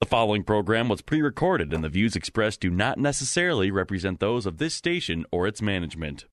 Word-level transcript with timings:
The 0.00 0.06
following 0.06 0.44
program 0.44 0.88
was 0.88 1.02
pre 1.02 1.20
recorded, 1.20 1.72
and 1.72 1.82
the 1.82 1.88
views 1.88 2.14
expressed 2.14 2.60
do 2.60 2.70
not 2.70 2.98
necessarily 2.98 3.72
represent 3.72 4.20
those 4.20 4.46
of 4.46 4.58
this 4.58 4.72
station 4.72 5.26
or 5.32 5.48
its 5.48 5.60
management. 5.60 6.26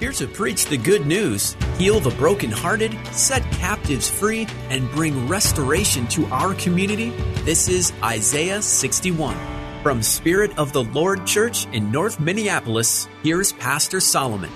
Here 0.00 0.10
to 0.10 0.26
preach 0.26 0.66
the 0.66 0.78
good 0.78 1.06
news, 1.06 1.56
heal 1.76 2.00
the 2.00 2.10
brokenhearted, 2.10 2.98
set 3.12 3.44
captives 3.52 4.10
free, 4.10 4.48
and 4.68 4.90
bring 4.90 5.28
restoration 5.28 6.08
to 6.08 6.26
our 6.26 6.54
community, 6.54 7.10
this 7.44 7.68
is 7.68 7.92
Isaiah 8.02 8.60
61. 8.60 9.36
From 9.84 10.02
Spirit 10.02 10.58
of 10.58 10.72
the 10.72 10.82
Lord 10.82 11.24
Church 11.24 11.66
in 11.66 11.92
North 11.92 12.18
Minneapolis, 12.18 13.06
here's 13.22 13.52
Pastor 13.52 14.00
Solomon. 14.00 14.50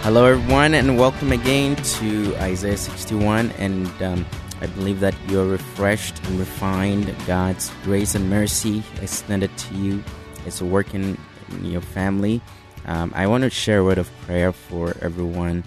Hello, 0.00 0.24
everyone, 0.24 0.72
and 0.72 0.98
welcome 0.98 1.32
again 1.32 1.76
to 1.76 2.34
Isaiah 2.36 2.78
61. 2.78 3.50
And 3.52 4.02
um, 4.02 4.26
I 4.64 4.66
believe 4.68 5.00
that 5.00 5.14
you're 5.28 5.44
refreshed 5.44 6.24
and 6.24 6.38
refined. 6.38 7.14
God's 7.26 7.70
grace 7.82 8.14
and 8.14 8.30
mercy 8.30 8.82
extended 9.02 9.54
to 9.58 9.74
you. 9.74 10.02
It's 10.46 10.62
working 10.62 11.18
in 11.50 11.66
your 11.66 11.82
family. 11.82 12.40
Um, 12.86 13.12
I 13.14 13.26
want 13.26 13.44
to 13.44 13.50
share 13.50 13.80
a 13.80 13.84
word 13.84 13.98
of 13.98 14.10
prayer 14.22 14.52
for 14.52 14.96
everyone. 15.02 15.64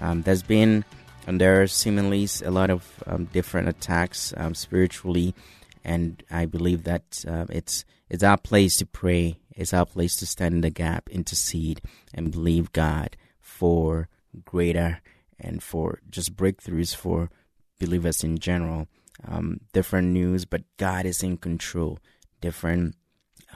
Um, 0.00 0.22
there's 0.22 0.44
been, 0.44 0.84
and 1.26 1.40
there 1.40 1.60
are 1.60 1.66
seemingly 1.66 2.28
a 2.44 2.52
lot 2.52 2.70
of 2.70 3.02
um, 3.08 3.24
different 3.24 3.68
attacks 3.68 4.32
um, 4.36 4.54
spiritually, 4.54 5.34
and 5.82 6.22
I 6.30 6.46
believe 6.46 6.84
that 6.84 7.24
uh, 7.26 7.46
it's 7.48 7.84
it's 8.08 8.22
our 8.22 8.36
place 8.36 8.76
to 8.76 8.86
pray. 8.86 9.40
It's 9.56 9.74
our 9.74 9.86
place 9.86 10.14
to 10.18 10.26
stand 10.26 10.54
in 10.54 10.60
the 10.60 10.70
gap, 10.70 11.08
intercede, 11.08 11.82
and 12.14 12.30
believe 12.30 12.70
God 12.70 13.16
for 13.40 14.08
greater 14.44 15.00
and 15.36 15.64
for 15.64 15.98
just 16.08 16.36
breakthroughs 16.36 16.94
for 16.94 17.28
believers 17.78 18.24
in 18.24 18.38
general. 18.38 18.88
Um, 19.26 19.60
different 19.72 20.08
news, 20.08 20.44
but 20.44 20.62
God 20.76 21.06
is 21.06 21.22
in 21.22 21.38
control. 21.38 21.98
Different 22.40 22.96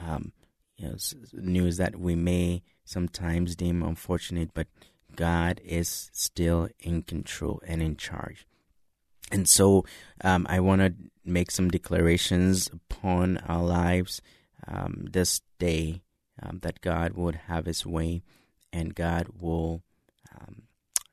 um, 0.01 0.33
you 0.77 0.89
know, 0.89 0.97
news 1.33 1.77
that 1.77 1.97
we 1.97 2.15
may 2.15 2.63
sometimes 2.85 3.55
deem 3.57 3.83
unfortunate, 3.83 4.51
but 4.55 4.67
God 5.15 5.61
is 5.65 6.11
still 6.13 6.69
in 6.81 7.03
control 7.03 7.61
and 7.67 7.83
in 7.83 7.97
charge. 7.97 8.47
And 9.31 9.49
so 9.49 9.85
um, 10.25 10.47
I 10.49 10.61
want 10.61 10.81
to 10.81 10.95
make 11.25 11.51
some 11.51 11.69
declarations 11.69 12.69
upon 12.73 13.39
our 13.39 13.63
lives 13.63 14.21
um, 14.67 15.07
this 15.11 15.41
day 15.59 16.03
um, 16.43 16.61
that 16.63 16.81
God 16.81 17.13
would 17.15 17.37
have 17.47 17.67
His 17.67 17.87
way 17.87 18.23
and 18.73 18.95
God 18.95 19.29
will 19.39 19.83
um, 20.35 20.63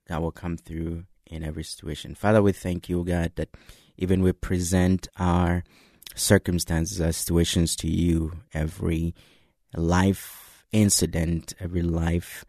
God 0.07 0.21
will 0.21 0.31
come 0.31 0.57
through 0.57 1.05
in 1.29 1.43
every 1.43 1.63
situation. 1.63 2.15
Father, 2.15 2.41
we 2.41 2.51
thank 2.51 2.89
you, 2.89 3.03
God, 3.03 3.33
that 3.35 3.49
even 3.97 4.21
we 4.21 4.31
present 4.31 5.07
our 5.17 5.63
circumstances, 6.15 7.01
our 7.01 7.11
situations 7.11 7.75
to 7.77 7.87
you, 7.87 8.33
every 8.53 9.13
life 9.75 10.65
incident, 10.71 11.53
every 11.59 11.81
life 11.81 12.45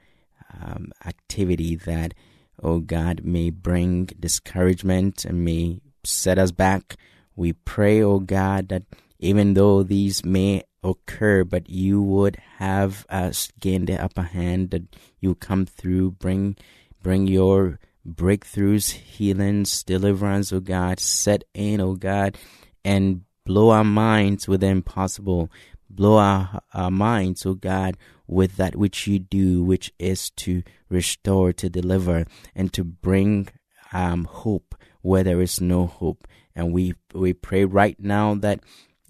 um, 0.61 0.92
activity 1.05 1.77
that, 1.77 2.14
oh 2.63 2.80
God, 2.80 3.25
may 3.25 3.51
bring 3.51 4.07
discouragement 4.19 5.25
and 5.25 5.45
may 5.45 5.81
set 6.05 6.39
us 6.39 6.51
back. 6.51 6.97
We 7.36 7.52
pray, 7.52 8.02
oh 8.02 8.19
God, 8.20 8.69
that 8.69 8.85
even 9.19 9.55
though 9.55 9.83
these 9.83 10.25
may 10.25 10.64
occur, 10.83 11.45
but 11.45 11.69
you 11.69 12.01
would 12.02 12.36
have 12.57 13.05
us 13.08 13.51
gain 13.61 13.86
the 13.86 14.02
upper 14.02 14.23
hand, 14.23 14.70
that 14.70 14.97
you 15.20 15.35
come 15.35 15.67
through, 15.67 16.13
bring 16.13 16.57
bring 17.02 17.27
your 17.27 17.79
breakthroughs, 18.08 18.92
healings, 18.92 19.83
deliverance, 19.83 20.52
oh 20.52 20.61
God, 20.61 21.01
set 21.01 21.45
in, 21.55 21.80
oh 21.80 21.95
God, 21.95 22.36
and 22.85 23.23
blow 23.45 23.70
our 23.70 23.85
minds 23.85 24.48
with 24.48 24.61
the 24.61 24.69
impossible. 24.69 25.51
Blow 25.91 26.19
our, 26.19 26.61
our 26.74 26.91
minds, 26.91 27.46
oh 27.46 27.55
God, 27.55 27.96
with 28.27 28.57
that 28.57 28.77
which 28.77 29.07
you 29.07 29.19
do, 29.19 29.63
which 29.63 29.92
is 29.98 30.30
to 30.30 30.63
restore, 30.89 31.52
to 31.55 31.69
deliver, 31.69 32.27
and 32.55 32.73
to 32.74 32.85
bring 32.85 33.48
um, 33.92 34.25
hope 34.25 34.75
where 35.01 35.25
there 35.25 35.40
is 35.40 35.61
no 35.61 35.86
hope. 35.86 36.27
And 36.55 36.73
we 36.73 36.95
we 37.14 37.33
pray 37.33 37.64
right 37.64 37.98
now 37.98 38.35
that 38.35 38.61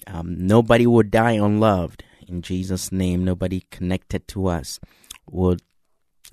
um, 0.06 0.46
nobody 0.46 0.86
will 0.86 1.02
die 1.02 1.32
unloved. 1.32 2.04
In 2.28 2.42
Jesus' 2.42 2.92
name, 2.92 3.24
nobody 3.24 3.64
connected 3.70 4.28
to 4.28 4.46
us 4.46 4.78
would 5.28 5.62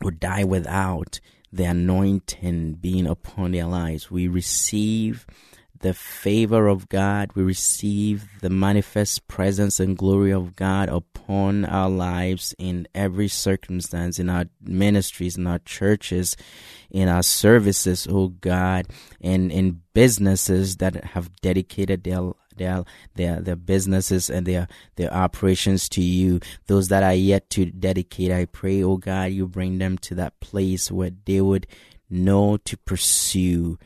would 0.02 0.20
die 0.20 0.44
without 0.44 1.20
the 1.56 1.64
anointing 1.64 2.74
being 2.74 3.08
upon 3.08 3.52
their 3.52 3.66
lives. 3.66 4.12
We 4.12 4.28
receive 4.28 5.26
the 5.86 5.94
favor 5.94 6.68
of 6.68 6.90
God. 6.90 7.30
We 7.36 7.44
receive 7.44 8.28
the 8.42 8.50
manifest 8.50 9.28
presence 9.28 9.80
and 9.80 9.96
glory 9.96 10.32
of 10.32 10.56
God 10.56 10.90
upon 10.90 11.64
our 11.64 11.92
lives 11.92 12.56
in 12.58 12.88
every 12.96 13.28
circumstance, 13.28 14.18
in 14.18 14.28
our 14.28 14.46
ministries, 14.60 15.38
in 15.38 15.46
our 15.46 15.60
churches, 15.60 16.36
in 16.90 17.08
our 17.08 17.22
services, 17.22 18.08
oh 18.10 18.30
God, 18.30 18.88
and 19.22 19.52
in 19.52 19.84
businesses 19.94 20.78
that 20.78 21.06
have 21.14 21.30
dedicated 21.44 22.04
their 22.04 22.32
their 22.58 22.84
their 23.14 23.40
their 23.40 23.56
businesses 23.56 24.28
and 24.28 24.48
their 24.48 24.68
their 24.96 25.14
operations 25.14 25.88
to 25.90 26.02
you. 26.02 26.40
Those 26.66 26.88
that 26.88 27.04
are 27.04 27.14
yet 27.14 27.52
to 27.52 27.66
dedicate, 27.68 28.32
I 28.32 28.46
pray, 28.46 28.82
oh 28.82 28.98
God, 28.98 29.34
you 29.34 29.48
bring 29.48 29.78
them 29.78 30.00
to 30.00 30.16
that 30.16 30.40
place 30.40 30.92
where 30.92 31.12
they 31.26 31.42
would 31.42 31.68
know 32.10 32.58
to 32.58 32.76
pursue. 32.76 33.78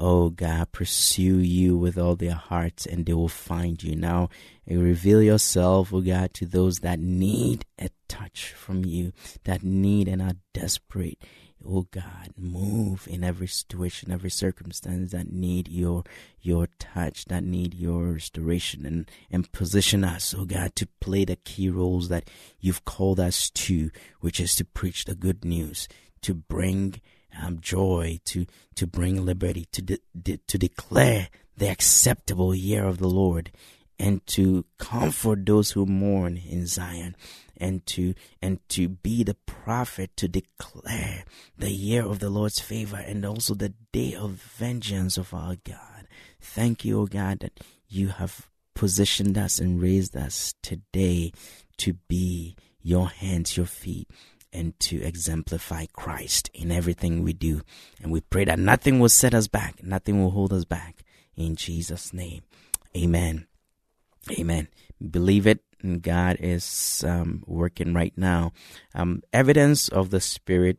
Oh 0.00 0.30
God, 0.30 0.70
pursue 0.70 1.40
you 1.40 1.76
with 1.76 1.98
all 1.98 2.14
their 2.14 2.34
hearts 2.34 2.86
and 2.86 3.04
they 3.04 3.12
will 3.12 3.28
find 3.28 3.82
you. 3.82 3.96
Now, 3.96 4.28
eh, 4.68 4.76
reveal 4.76 5.20
yourself, 5.20 5.92
oh 5.92 6.00
God, 6.00 6.32
to 6.34 6.46
those 6.46 6.78
that 6.78 7.00
need 7.00 7.64
a 7.80 7.90
touch 8.08 8.52
from 8.52 8.84
you, 8.84 9.12
that 9.42 9.64
need 9.64 10.06
and 10.06 10.22
are 10.22 10.36
desperate 10.54 11.18
oh 11.66 11.86
God, 11.90 12.32
move 12.36 13.06
in 13.10 13.24
every 13.24 13.46
situation, 13.46 14.12
every 14.12 14.30
circumstance 14.30 15.12
that 15.12 15.30
need 15.32 15.68
your 15.68 16.04
your 16.40 16.68
touch, 16.78 17.26
that 17.26 17.44
need 17.44 17.74
your 17.74 18.12
restoration 18.12 18.86
and, 18.86 19.10
and 19.30 19.50
position 19.52 20.04
us, 20.04 20.34
oh 20.36 20.44
God, 20.44 20.74
to 20.76 20.88
play 21.00 21.24
the 21.24 21.36
key 21.36 21.68
roles 21.68 22.08
that 22.08 22.30
you've 22.60 22.84
called 22.84 23.20
us 23.20 23.50
to, 23.50 23.90
which 24.20 24.40
is 24.40 24.54
to 24.56 24.64
preach 24.64 25.04
the 25.04 25.14
good 25.14 25.44
news, 25.44 25.88
to 26.22 26.34
bring 26.34 27.00
um, 27.40 27.60
joy, 27.60 28.20
to 28.26 28.46
to 28.76 28.86
bring 28.86 29.24
liberty, 29.24 29.66
to 29.72 29.82
de- 29.82 29.98
de- 30.20 30.40
to 30.46 30.58
declare 30.58 31.28
the 31.56 31.68
acceptable 31.68 32.54
year 32.54 32.84
of 32.84 32.98
the 32.98 33.08
Lord, 33.08 33.50
and 33.98 34.24
to 34.28 34.64
comfort 34.78 35.46
those 35.46 35.72
who 35.72 35.86
mourn 35.86 36.36
in 36.36 36.66
Zion 36.66 37.16
and 37.56 37.84
to 37.86 38.14
and 38.40 38.60
to 38.70 38.88
be 38.88 39.24
the 39.24 39.34
prophet 39.34 40.16
to 40.16 40.28
declare 40.28 41.24
the 41.56 41.70
year 41.70 42.04
of 42.04 42.20
the 42.20 42.30
Lord's 42.30 42.60
favor 42.60 42.96
and 42.96 43.24
also 43.24 43.54
the 43.54 43.74
day 43.92 44.14
of 44.14 44.30
vengeance 44.30 45.16
of 45.16 45.34
our 45.34 45.56
God. 45.64 46.06
Thank 46.40 46.84
you, 46.84 47.00
O 47.00 47.06
God, 47.06 47.40
that 47.40 47.60
you 47.88 48.08
have 48.08 48.48
positioned 48.74 49.36
us 49.36 49.58
and 49.58 49.82
raised 49.82 50.16
us 50.16 50.54
today 50.62 51.32
to 51.78 51.94
be 52.08 52.54
your 52.80 53.08
hands, 53.08 53.56
your 53.56 53.66
feet, 53.66 54.08
and 54.52 54.78
to 54.80 55.02
exemplify 55.02 55.86
Christ 55.92 56.50
in 56.54 56.70
everything 56.70 57.22
we 57.22 57.32
do. 57.32 57.62
And 58.02 58.10
we 58.10 58.20
pray 58.20 58.44
that 58.44 58.58
nothing 58.58 58.98
will 58.98 59.08
set 59.08 59.34
us 59.34 59.48
back, 59.48 59.82
nothing 59.82 60.22
will 60.22 60.30
hold 60.30 60.52
us 60.52 60.64
back. 60.64 61.04
In 61.36 61.56
Jesus' 61.56 62.12
name, 62.12 62.42
amen. 62.96 63.46
Amen. 64.32 64.68
Believe 65.10 65.46
it 65.46 65.60
And 65.82 66.02
God 66.02 66.36
is 66.40 67.04
um, 67.06 67.44
working 67.46 67.94
right 67.94 68.12
now. 68.16 68.52
Um, 68.94 69.22
evidence 69.32 69.88
of 69.88 70.10
the 70.10 70.20
Spirit, 70.20 70.78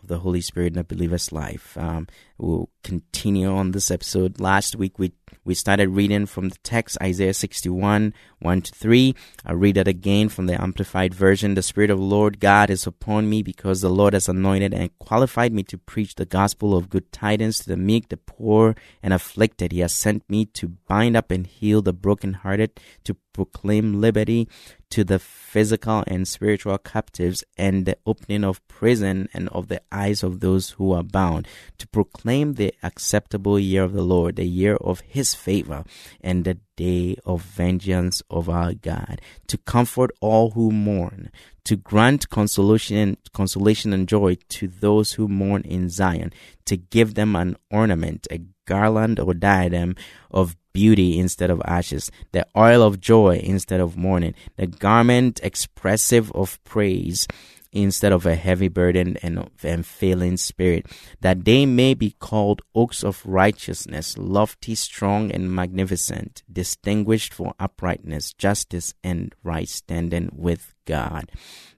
of 0.00 0.08
the 0.08 0.20
Holy 0.20 0.40
Spirit 0.40 0.74
in 0.74 0.78
a 0.78 0.84
believer's 0.84 1.32
life. 1.32 1.76
Um, 1.76 2.06
we'll 2.38 2.70
continue 2.84 3.50
on 3.50 3.72
this 3.72 3.90
episode. 3.90 4.40
Last 4.40 4.76
week 4.76 4.98
we 4.98 5.12
We 5.48 5.54
started 5.54 5.88
reading 5.88 6.26
from 6.26 6.50
the 6.50 6.58
text 6.62 6.98
Isaiah 7.02 7.32
61 7.32 8.12
1 8.40 8.60
to 8.60 8.74
3. 8.74 9.14
I 9.46 9.52
read 9.52 9.76
that 9.76 9.88
again 9.88 10.28
from 10.28 10.44
the 10.44 10.60
Amplified 10.60 11.14
Version. 11.14 11.54
The 11.54 11.62
Spirit 11.62 11.88
of 11.88 11.98
Lord 11.98 12.38
God 12.38 12.68
is 12.68 12.86
upon 12.86 13.30
me 13.30 13.42
because 13.42 13.80
the 13.80 13.88
Lord 13.88 14.12
has 14.12 14.28
anointed 14.28 14.74
and 14.74 14.90
qualified 14.98 15.54
me 15.54 15.62
to 15.62 15.78
preach 15.78 16.16
the 16.16 16.26
gospel 16.26 16.76
of 16.76 16.90
good 16.90 17.10
tidings 17.12 17.60
to 17.60 17.70
the 17.70 17.78
meek, 17.78 18.10
the 18.10 18.18
poor, 18.18 18.76
and 19.02 19.14
afflicted. 19.14 19.72
He 19.72 19.80
has 19.80 19.94
sent 19.94 20.28
me 20.28 20.44
to 20.44 20.68
bind 20.86 21.16
up 21.16 21.30
and 21.30 21.46
heal 21.46 21.80
the 21.80 21.94
brokenhearted, 21.94 22.78
to 23.04 23.16
proclaim 23.38 24.00
liberty 24.00 24.48
to 24.90 25.04
the 25.04 25.20
physical 25.20 26.02
and 26.08 26.26
spiritual 26.26 26.76
captives 26.76 27.44
and 27.56 27.86
the 27.86 27.96
opening 28.04 28.42
of 28.42 28.66
prison 28.66 29.28
and 29.32 29.48
of 29.50 29.68
the 29.68 29.80
eyes 29.92 30.24
of 30.24 30.40
those 30.40 30.70
who 30.70 30.90
are 30.92 31.04
bound, 31.04 31.46
to 31.78 31.86
proclaim 31.86 32.54
the 32.54 32.74
acceptable 32.82 33.56
year 33.56 33.84
of 33.84 33.92
the 33.92 34.02
Lord, 34.02 34.34
the 34.34 34.44
year 34.44 34.74
of 34.76 35.00
his 35.00 35.36
favor, 35.36 35.84
and 36.20 36.44
the 36.44 36.58
day 36.76 37.16
of 37.24 37.42
vengeance 37.42 38.22
of 38.28 38.48
our 38.48 38.74
God, 38.74 39.20
to 39.46 39.56
comfort 39.58 40.10
all 40.20 40.50
who 40.50 40.72
mourn, 40.72 41.30
to 41.62 41.76
grant 41.76 42.28
consolation, 42.30 43.18
consolation 43.32 43.92
and 43.92 44.08
joy 44.08 44.36
to 44.48 44.66
those 44.66 45.12
who 45.12 45.28
mourn 45.28 45.62
in 45.62 45.90
Zion, 45.90 46.32
to 46.64 46.76
give 46.76 47.14
them 47.14 47.36
an 47.36 47.56
ornament, 47.70 48.26
a 48.32 48.40
garland 48.68 49.18
or 49.18 49.32
diadem 49.34 49.96
of 50.30 50.56
beauty 50.72 51.18
instead 51.18 51.50
of 51.50 51.60
ashes, 51.64 52.10
the 52.32 52.46
oil 52.56 52.82
of 52.82 53.00
joy 53.00 53.40
instead 53.42 53.80
of 53.80 53.96
mourning, 53.96 54.34
the 54.56 54.66
garment 54.66 55.40
expressive 55.42 56.30
of 56.32 56.62
praise 56.62 57.26
instead 57.72 58.12
of 58.12 58.24
a 58.24 58.34
heavy 58.34 58.68
burden 58.68 59.16
and, 59.22 59.50
and 59.62 59.84
failing 59.84 60.36
spirit, 60.36 60.86
that 61.20 61.44
they 61.44 61.66
may 61.66 61.94
be 61.94 62.10
called 62.18 62.62
oaks 62.74 63.02
of 63.02 63.24
righteousness, 63.26 64.16
lofty, 64.16 64.74
strong, 64.74 65.30
and 65.30 65.52
magnificent, 65.52 66.42
distinguished 66.50 67.34
for 67.34 67.54
uprightness, 67.58 68.32
justice, 68.32 68.94
and 69.04 69.34
right 69.42 69.68
standing 69.68 70.30
with 70.32 70.74
God. 70.84 71.30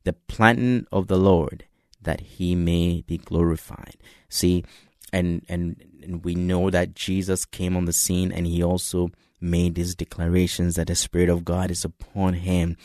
The 0.05 0.13
planting 0.13 0.87
of 0.93 1.09
the 1.09 1.19
Lord, 1.19 1.65
that 2.01 2.21
he 2.21 2.55
may 2.55 3.03
be 3.07 3.19
glorified. 3.19 3.97
See, 4.29 4.65
and 5.13 5.45
and 5.49 5.83
and 6.03 6.25
we 6.25 6.35
know 6.35 6.71
that 6.71 6.95
Jesus 6.95 7.45
came 7.45 7.77
on 7.77 7.85
the 7.85 7.93
scene 7.93 8.33
and 8.33 8.47
he 8.47 8.63
also 8.63 9.11
made 9.41 9.75
these 9.75 9.95
declarations 9.95 10.77
that 10.77 10.89
the 10.89 10.95
Spirit 10.95 11.29
of 11.29 11.45
God 11.45 11.71
is 11.71 11.85
upon 11.85 12.35
him 12.35 12.77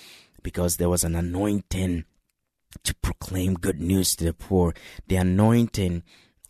because 0.43 0.77
there 0.77 0.89
was 0.89 1.03
an 1.03 1.15
anointing 1.15 2.05
to 2.83 2.95
proclaim 2.95 3.55
good 3.55 3.79
news 3.79 4.15
to 4.15 4.25
the 4.25 4.33
poor. 4.33 4.73
The 5.07 5.15
anointing 5.15 6.03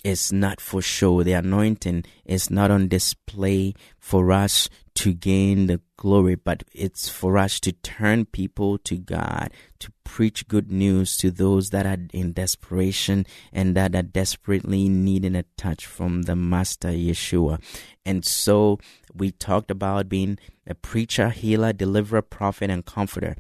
is 0.06 0.32
not 0.32 0.62
for 0.62 0.84
show. 0.84 1.24
The 1.24 1.34
anointing 1.34 2.06
is 2.26 2.52
not 2.52 2.70
on 2.70 2.88
display 2.88 3.74
for 3.98 4.32
us 4.32 4.70
to 4.94 5.14
gain 5.16 5.66
the 5.66 5.82
glory, 5.98 6.36
but 6.36 6.64
it's 6.74 7.10
for 7.10 7.40
us 7.40 7.60
to 7.62 7.72
turn 7.72 8.26
people 8.26 8.78
to 8.78 8.98
God, 8.98 9.50
to 9.80 9.92
preach 10.04 10.48
good 10.48 10.72
news 10.72 11.18
to 11.18 11.32
those 11.32 11.72
that 11.72 11.88
are 11.88 11.98
in 12.14 12.34
desperation 12.34 13.26
and 13.52 13.76
that 13.76 13.96
are 13.96 14.04
desperately 14.04 14.88
needing 14.88 15.36
a 15.36 15.44
touch 15.58 15.88
from 15.88 16.22
the 16.24 16.36
Master 16.36 16.90
Yeshua. 16.90 17.60
And 18.06 18.24
so 18.24 18.78
we 19.12 19.32
talked 19.32 19.72
about 19.72 20.08
being 20.08 20.38
a 20.68 20.76
preacher, 20.76 21.30
healer, 21.32 21.74
deliverer, 21.74 22.22
prophet, 22.22 22.70
and 22.70 22.86
comforter. 22.86 23.36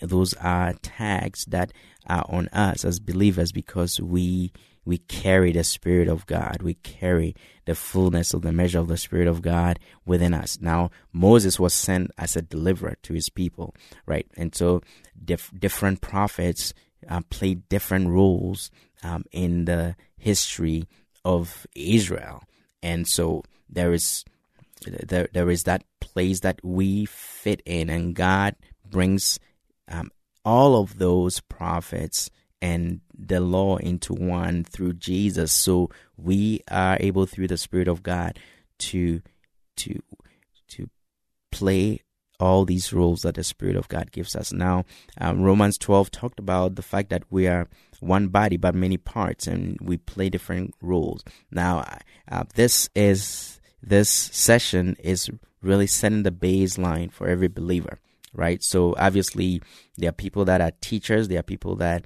Those 0.00 0.34
are 0.34 0.74
tags 0.82 1.44
that 1.46 1.72
are 2.08 2.26
on 2.28 2.48
us 2.48 2.84
as 2.84 3.00
believers 3.00 3.52
because 3.52 4.00
we 4.00 4.52
we 4.84 4.96
carry 4.96 5.52
the 5.52 5.64
Spirit 5.64 6.08
of 6.08 6.24
God. 6.24 6.62
We 6.62 6.72
carry 6.72 7.36
the 7.66 7.74
fullness 7.74 8.32
of 8.32 8.40
the 8.40 8.52
measure 8.52 8.78
of 8.78 8.88
the 8.88 8.96
Spirit 8.96 9.28
of 9.28 9.42
God 9.42 9.78
within 10.06 10.32
us. 10.32 10.58
Now, 10.62 10.90
Moses 11.12 11.60
was 11.60 11.74
sent 11.74 12.10
as 12.16 12.36
a 12.36 12.40
deliverer 12.40 12.96
to 13.02 13.12
his 13.12 13.28
people, 13.28 13.74
right? 14.06 14.26
And 14.34 14.54
so 14.54 14.80
dif- 15.22 15.52
different 15.58 16.00
prophets 16.00 16.72
uh, 17.06 17.20
played 17.28 17.68
different 17.68 18.08
roles 18.08 18.70
um, 19.02 19.24
in 19.30 19.66
the 19.66 19.94
history 20.16 20.88
of 21.22 21.66
Israel. 21.74 22.44
And 22.82 23.06
so 23.06 23.44
there 23.68 23.92
is 23.92 24.24
there, 24.86 25.28
there 25.32 25.50
is 25.50 25.64
that 25.64 25.84
place 26.00 26.40
that 26.40 26.64
we 26.64 27.04
fit 27.04 27.62
in, 27.66 27.90
and 27.90 28.14
God 28.14 28.54
brings 28.88 29.38
um, 29.88 30.10
all 30.48 30.80
of 30.80 30.96
those 30.96 31.40
prophets 31.40 32.30
and 32.62 33.02
the 33.14 33.38
law 33.38 33.76
into 33.76 34.14
one 34.14 34.64
through 34.64 34.94
Jesus. 34.94 35.52
So 35.52 35.90
we 36.16 36.62
are 36.70 36.96
able 37.00 37.26
through 37.26 37.48
the 37.48 37.58
Spirit 37.58 37.86
of 37.86 38.02
God 38.02 38.38
to 38.78 39.20
to 39.76 40.00
to 40.68 40.88
play 41.52 42.00
all 42.40 42.64
these 42.64 42.94
roles 42.94 43.22
that 43.22 43.34
the 43.34 43.44
Spirit 43.44 43.76
of 43.76 43.88
God 43.88 44.10
gives 44.10 44.34
us. 44.34 44.50
Now, 44.50 44.86
um, 45.20 45.42
Romans 45.42 45.76
12 45.76 46.10
talked 46.10 46.38
about 46.38 46.76
the 46.76 46.82
fact 46.82 47.10
that 47.10 47.24
we 47.28 47.46
are 47.46 47.68
one 48.00 48.28
body 48.28 48.56
but 48.56 48.74
many 48.74 48.96
parts, 48.96 49.46
and 49.46 49.76
we 49.82 49.98
play 49.98 50.30
different 50.30 50.72
roles. 50.80 51.24
Now, 51.50 51.84
uh, 52.30 52.44
this 52.54 52.88
is 52.94 53.60
this 53.82 54.08
session 54.08 54.96
is 54.98 55.28
really 55.60 55.86
setting 55.86 56.22
the 56.22 56.30
baseline 56.30 57.12
for 57.12 57.28
every 57.28 57.48
believer 57.48 57.98
right? 58.38 58.62
So 58.62 58.94
obviously, 58.96 59.60
there 59.96 60.10
are 60.10 60.12
people 60.12 60.44
that 60.46 60.60
are 60.60 60.72
teachers, 60.80 61.28
there 61.28 61.40
are 61.40 61.42
people 61.42 61.74
that 61.76 62.04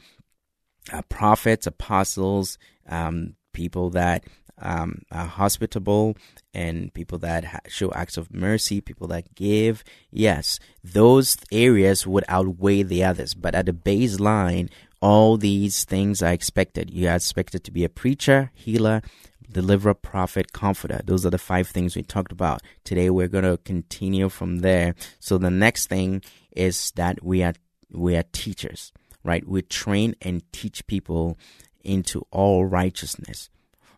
are 0.93 1.03
prophets, 1.03 1.67
apostles, 1.67 2.59
um, 2.89 3.35
people 3.53 3.91
that 3.91 4.25
um, 4.61 5.03
are 5.13 5.27
hospitable, 5.27 6.17
and 6.55 6.93
people 6.95 7.19
that 7.19 7.45
ha- 7.45 7.61
show 7.69 7.93
acts 7.93 8.17
of 8.17 8.33
mercy, 8.33 8.81
people 8.81 9.07
that 9.09 9.35
give. 9.35 9.85
Yes, 10.11 10.59
those 10.83 11.37
areas 11.53 12.07
would 12.07 12.25
outweigh 12.29 12.83
the 12.83 13.05
others, 13.05 13.35
but 13.35 13.55
at 13.55 13.67
the 13.67 13.73
baseline, 13.73 14.71
all 15.01 15.37
these 15.37 15.85
things 15.85 16.23
are 16.23 16.33
expected. 16.33 16.91
You 16.91 17.09
are 17.09 17.17
expected 17.17 17.65
to 17.65 17.71
be 17.71 17.85
a 17.85 17.89
preacher, 17.89 18.53
healer, 18.55 19.03
deliverer, 19.53 19.95
prophet, 19.95 20.53
comforter. 20.53 21.01
Those 21.05 21.25
are 21.27 21.31
the 21.31 21.39
five 21.39 21.69
things 21.69 21.95
we 21.95 22.03
talked 22.03 22.33
about. 22.33 22.63
Today 22.85 23.11
we're 23.11 23.29
going 23.29 23.45
to 23.45 23.59
continue 23.59 24.29
from 24.29 24.61
there. 24.61 24.95
So 25.21 25.39
the 25.39 25.51
next 25.51 25.87
thing 25.87 26.23
is 26.51 26.93
that 26.93 27.23
we 27.23 27.43
are 27.43 27.55
we 27.91 28.17
are 28.17 28.25
teachers, 28.33 28.93
right? 29.23 29.47
We 29.47 29.63
train 29.63 30.15
and 30.23 30.43
teach 30.53 30.87
people 30.87 31.39
into 31.85 32.27
all 32.31 32.65
righteousness, 32.65 33.51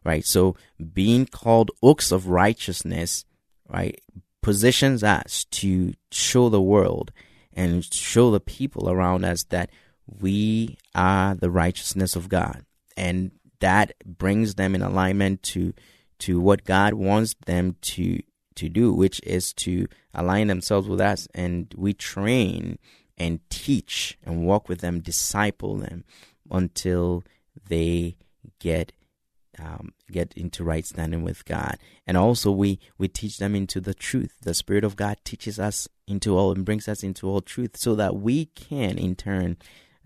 right? 0.05 0.25
So 0.25 0.56
being 0.93 1.27
called 1.27 1.71
oaks 1.83 2.11
of 2.11 2.29
righteousness, 2.29 3.25
right, 3.69 4.01
positions 4.43 5.03
us 5.05 5.45
to 5.45 5.95
show 6.11 6.49
the 6.49 6.61
world 6.61 7.12
and 7.53 7.85
show 7.85 8.31
the 8.31 8.41
people 8.41 8.91
around 8.91 9.25
us 9.25 9.45
that 9.45 9.71
we 10.06 10.77
are 10.95 11.35
the 11.35 11.51
righteousness 11.51 12.17
of 12.17 12.29
God. 12.29 12.65
And 12.97 13.31
that 13.65 13.95
brings 14.05 14.57
them 14.57 14.75
in 14.75 14.83
alignment 14.83 15.43
to 15.43 15.73
to 16.19 16.39
what 16.39 16.65
God 16.65 16.93
wants 16.93 17.35
them 17.47 17.77
to 17.81 18.21
to 18.57 18.69
do, 18.69 18.93
which 18.93 19.21
is 19.23 19.55
to 19.55 19.87
align 20.13 20.49
themselves 20.49 20.87
with 20.87 21.01
us, 21.01 21.27
and 21.35 21.73
we 21.75 21.95
train 21.95 22.79
and 23.17 23.41
teach 23.49 24.19
and 24.23 24.47
walk 24.47 24.69
with 24.69 24.81
them, 24.81 25.01
disciple 25.01 25.77
them 25.77 26.05
until 26.51 27.25
they 27.69 28.17
get 28.59 28.93
um, 29.59 29.93
get 30.13 30.35
into 30.35 30.63
right 30.63 30.85
standing 30.85 31.23
with 31.23 31.47
God. 31.47 31.79
And 32.06 32.19
also 32.19 32.51
we 32.51 32.79
we 32.99 33.09
teach 33.09 33.39
them 33.39 33.55
into 33.55 33.81
the 33.81 33.94
truth. 33.94 34.35
The 34.43 34.53
Spirit 34.53 34.85
of 34.85 34.94
God 34.94 35.17
teaches 35.25 35.59
us 35.59 35.89
into 36.06 36.37
all 36.37 36.53
and 36.53 36.67
brings 36.67 36.87
us 36.87 37.03
into 37.03 37.27
all 37.31 37.41
truth, 37.41 37.79
so 37.79 37.94
that 37.94 38.17
we 38.17 38.44
can 38.44 38.99
in 38.99 39.15
turn 39.15 39.56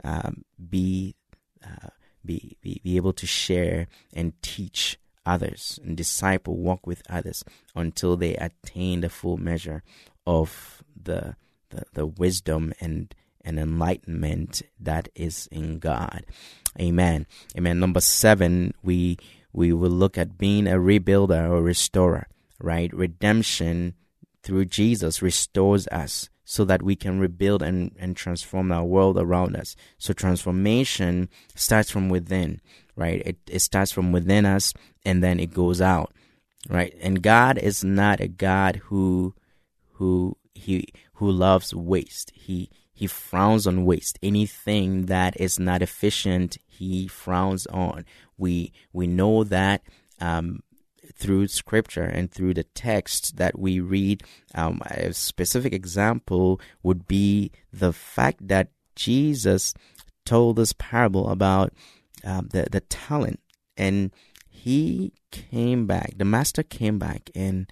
um, 0.05 0.45
be 0.71 1.17
uh, 1.65 1.89
be, 2.29 2.59
be, 2.61 2.81
be 2.85 2.97
able 2.97 3.15
to 3.15 3.27
share 3.27 3.89
and 4.13 4.41
teach 4.43 4.99
others 5.25 5.81
and 5.83 5.97
disciple, 5.97 6.57
walk 6.57 6.87
with 6.87 7.03
others 7.09 7.43
until 7.75 8.17
they 8.17 8.35
attain 8.37 9.01
the 9.01 9.09
full 9.09 9.39
measure 9.39 9.83
of 10.27 10.85
the, 10.95 11.35
the, 11.71 11.85
the 11.95 12.07
wisdom 12.07 12.75
and, 12.81 13.15
and 13.41 13.59
enlightenment 13.59 14.61
that 14.79 15.09
is 15.15 15.49
in 15.51 15.79
God. 15.79 16.27
Amen. 16.79 17.27
Amen. 17.57 17.81
Number 17.81 18.01
seven, 18.01 18.75
we 18.83 19.17
we 19.51 19.73
will 19.73 19.91
look 19.91 20.19
at 20.19 20.37
being 20.37 20.69
a 20.69 20.75
rebuilder 20.75 21.51
or 21.51 21.63
restorer, 21.63 22.29
right? 22.61 22.93
Redemption 22.93 23.95
through 24.43 24.67
Jesus 24.67 25.23
restores 25.23 25.89
us 25.89 26.29
so 26.51 26.65
that 26.65 26.83
we 26.83 26.97
can 26.97 27.21
rebuild 27.21 27.61
and, 27.61 27.95
and 27.99 28.17
transform 28.17 28.73
our 28.73 28.83
world 28.83 29.19
around 29.19 29.55
us. 29.55 29.77
So 29.99 30.15
transformation 30.15 31.29
starts 31.55 31.91
from 31.91 32.09
within, 32.09 32.63
right? 32.97 33.21
It, 33.27 33.37
it 33.47 33.59
starts 33.59 33.93
from 33.93 34.13
within 34.13 34.47
us 34.47 34.73
and 35.05 35.23
then 35.23 35.41
it 35.41 35.53
goes 35.53 35.83
out, 35.83 36.11
right? 36.71 36.97
And 37.03 37.23
God 37.23 37.59
is 37.59 37.85
not 37.85 38.21
a 38.21 38.29
God 38.29 38.77
who, 38.85 39.35
who, 39.97 40.39
he, 40.55 40.89
who 41.17 41.31
loves 41.31 41.75
waste. 41.75 42.33
He, 42.35 42.71
he 42.95 43.07
frowns 43.07 43.67
on 43.67 43.85
waste. 43.85 44.19
Anything 44.23 45.05
that 45.05 45.39
is 45.39 45.59
not 45.59 45.83
efficient, 45.83 46.57
he 46.67 47.09
frowns 47.09 47.67
on. 47.67 48.07
We, 48.39 48.73
we 48.91 49.07
know 49.07 49.45
that, 49.45 49.83
um, 50.19 50.63
through 51.19 51.49
scripture 51.49 52.05
and 52.05 52.31
through 52.31 52.55
the 52.55 52.65
text 52.65 53.37
that 53.37 53.59
we 53.59 53.81
read. 53.81 54.23
Um, 54.55 54.81
a 54.87 55.13
specific 55.13 55.73
example 55.73 56.61
would 56.83 57.07
be 57.07 57.51
the 57.73 57.93
fact 57.93 58.49
that 58.49 58.69
Jesus 58.95 59.75
told 60.25 60.57
this 60.57 60.73
parable 60.73 61.29
about 61.29 61.73
um, 62.25 62.49
the 62.53 62.69
the 62.71 62.81
talent, 62.81 63.41
and 63.77 64.13
he 64.49 65.13
came 65.31 65.87
back. 65.87 66.15
The 66.17 66.25
master 66.25 66.63
came 66.63 66.99
back, 66.99 67.31
and 67.35 67.71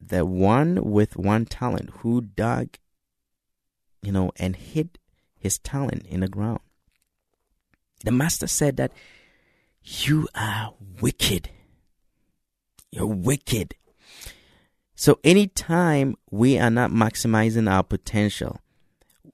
the 0.00 0.24
one 0.24 0.90
with 0.90 1.16
one 1.16 1.46
talent 1.46 1.90
who 1.98 2.20
dug, 2.20 2.76
you 4.02 4.12
know, 4.12 4.30
and 4.36 4.54
hid 4.56 4.98
his 5.38 5.58
talent 5.58 6.06
in 6.06 6.20
the 6.20 6.28
ground. 6.28 6.60
The 8.04 8.12
master 8.12 8.46
said 8.46 8.76
that 8.76 8.92
you 9.82 10.28
are 10.34 10.74
wicked. 11.00 11.50
You're 12.96 13.06
wicked. 13.06 13.74
So 14.94 15.18
anytime 15.22 16.16
we 16.30 16.58
are 16.58 16.70
not 16.70 16.90
maximizing 16.90 17.70
our 17.70 17.82
potential, 17.82 18.60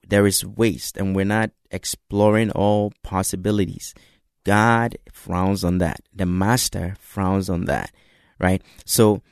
there 0.07 0.27
is 0.27 0.45
waste 0.45 0.97
and 0.97 1.15
we're 1.15 1.25
not 1.25 1.53
exploring 1.71 2.51
all 2.51 2.93
possibilities. 3.05 3.95
God 4.43 4.99
frowns 5.13 5.63
on 5.63 5.79
that. 5.79 6.01
The 6.13 6.27
master 6.27 6.97
frowns 6.99 7.49
on 7.49 7.67
that, 7.67 7.93
right? 8.41 8.61
So 8.85 9.23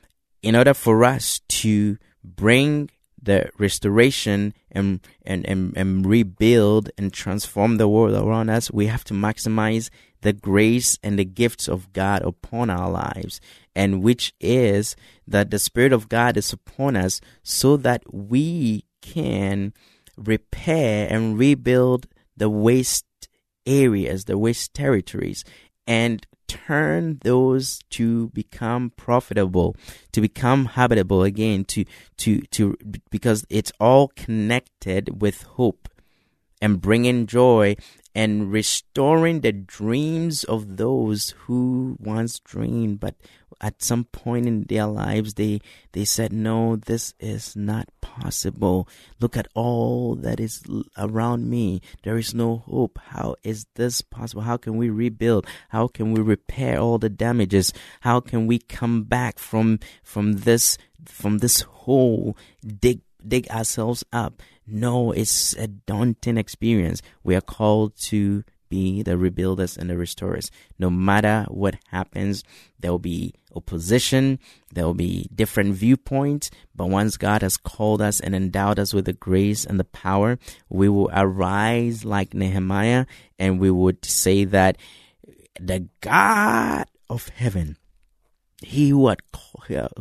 in 0.43 0.55
order 0.55 0.75
for 0.75 1.05
us 1.05 1.41
to 1.49 1.99
bring 2.23 2.89
the 3.21 3.51
restoration 3.59 4.55
and, 4.71 5.01
and, 5.27 5.45
and, 5.45 5.77
and 5.77 6.07
rebuild 6.07 6.91
and 6.97 7.13
transform 7.13 7.79
the 7.79 7.89
world 7.89 8.15
around 8.15 8.49
us, 8.49 8.71
we 8.71 8.87
have 8.87 9.03
to 9.05 9.15
maximize 9.15 9.91
the 10.23 10.33
grace 10.33 10.99
and 11.03 11.19
the 11.19 11.25
gifts 11.25 11.69
of 11.69 11.93
God 11.93 12.23
upon 12.23 12.71
our 12.71 12.91
lives, 12.91 13.41
and 13.75 14.03
which 14.03 14.33
is 14.41 14.97
that 15.27 15.51
the 15.51 15.59
Spirit 15.59 15.93
of 15.93 16.09
God 16.09 16.37
is 16.37 16.53
upon 16.53 16.97
us 16.97 17.21
so 17.43 17.77
that 17.79 18.03
we 18.13 18.85
can 19.01 19.73
repair 20.17 21.09
and 21.11 21.39
rebuild 21.39 22.07
the 22.37 22.51
waste 22.51 23.07
areas, 23.67 24.25
the 24.25 24.39
waste 24.39 24.75
territories, 24.75 25.45
and 25.87 26.27
turn 26.47 27.19
those 27.23 27.81
to 27.91 28.29
become 28.31 28.91
profitable, 28.97 29.77
to 30.13 30.21
become 30.21 30.67
habitable 30.67 31.23
again, 31.23 31.65
to 31.65 31.85
to 32.19 32.41
to 32.51 32.77
because 33.11 33.45
it's 33.49 33.73
all 33.79 34.09
connected 34.09 35.23
with 35.23 35.43
hope 35.43 35.89
and 36.61 36.81
bringing 36.81 37.27
joy 37.27 37.77
and 38.15 38.53
restoring 38.53 39.41
the 39.41 39.53
dreams 39.53 40.45
of 40.45 40.77
those 40.77 41.31
who 41.45 41.97
once 42.01 42.41
dreamed 42.41 43.01
but 43.01 43.15
at 43.61 43.83
some 43.83 44.05
point 44.05 44.47
in 44.47 44.65
their 44.65 44.87
lives 44.87 45.35
they 45.35 45.61
they 45.93 46.05
said 46.05 46.33
no 46.33 46.77
this 46.77 47.15
is 47.21 47.55
not 47.55 47.89
possible. 48.11 48.89
Look 49.21 49.37
at 49.37 49.49
all 49.55 50.17
that 50.17 50.41
is 50.41 50.63
around 50.99 51.49
me. 51.49 51.81
There 52.03 52.17
is 52.17 52.35
no 52.35 52.59
hope. 52.59 52.99
How 52.99 53.37
is 53.43 53.67
this 53.77 54.03
possible? 54.03 54.43
How 54.43 54.57
can 54.57 54.77
we 54.77 54.91
rebuild? 54.91 55.47
How 55.69 55.87
can 55.87 56.13
we 56.13 56.21
repair 56.21 56.79
all 56.79 56.99
the 56.99 57.09
damages? 57.09 57.73
How 58.01 58.21
can 58.21 58.47
we 58.47 58.59
come 58.59 59.05
back 59.05 59.39
from 59.39 59.79
from 60.03 60.33
this 60.45 60.77
from 61.07 61.39
this 61.39 61.63
hole 61.63 62.37
dig 62.63 63.01
dig 63.27 63.49
ourselves 63.49 64.05
up 64.13 64.43
no, 64.71 65.11
it's 65.11 65.55
a 65.55 65.67
daunting 65.67 66.37
experience. 66.37 67.03
We 67.25 67.35
are 67.35 67.41
called 67.41 67.97
to 68.05 68.45
be 68.69 69.03
the 69.03 69.17
rebuilders 69.17 69.77
and 69.77 69.91
the 69.91 69.97
restorers. 69.97 70.53
No 70.79 70.91
matter 70.91 71.45
what 71.49 71.75
happens, 71.89 72.45
there 72.79 72.93
will 72.93 73.01
be 73.01 73.35
opposition, 73.57 74.39
there 74.73 74.85
will 74.85 74.95
be 74.95 75.29
different 75.35 75.75
viewpoints, 75.75 76.53
but 76.73 76.89
once 76.89 77.17
God 77.17 77.43
has 77.43 77.57
called 77.57 78.01
us 78.01 78.21
and 78.21 78.33
endowed 78.33 78.79
us 78.79 78.95
with 78.95 79.07
the 79.07 79.13
grace 79.13 79.65
and 79.65 79.81
the 79.81 79.85
power, 79.85 80.39
we 80.69 80.89
will 80.89 81.11
arise 81.13 82.05
like 82.05 82.33
Nehemiah 82.33 83.07
and 83.41 83.59
we 83.59 83.73
would 83.73 84.05
say 84.05 84.45
that 84.45 84.79
the 85.61 85.89
God 86.01 86.87
of 87.09 87.29
heaven 87.31 87.77
he 88.63 88.91
who, 88.91 89.09
had, 89.09 89.21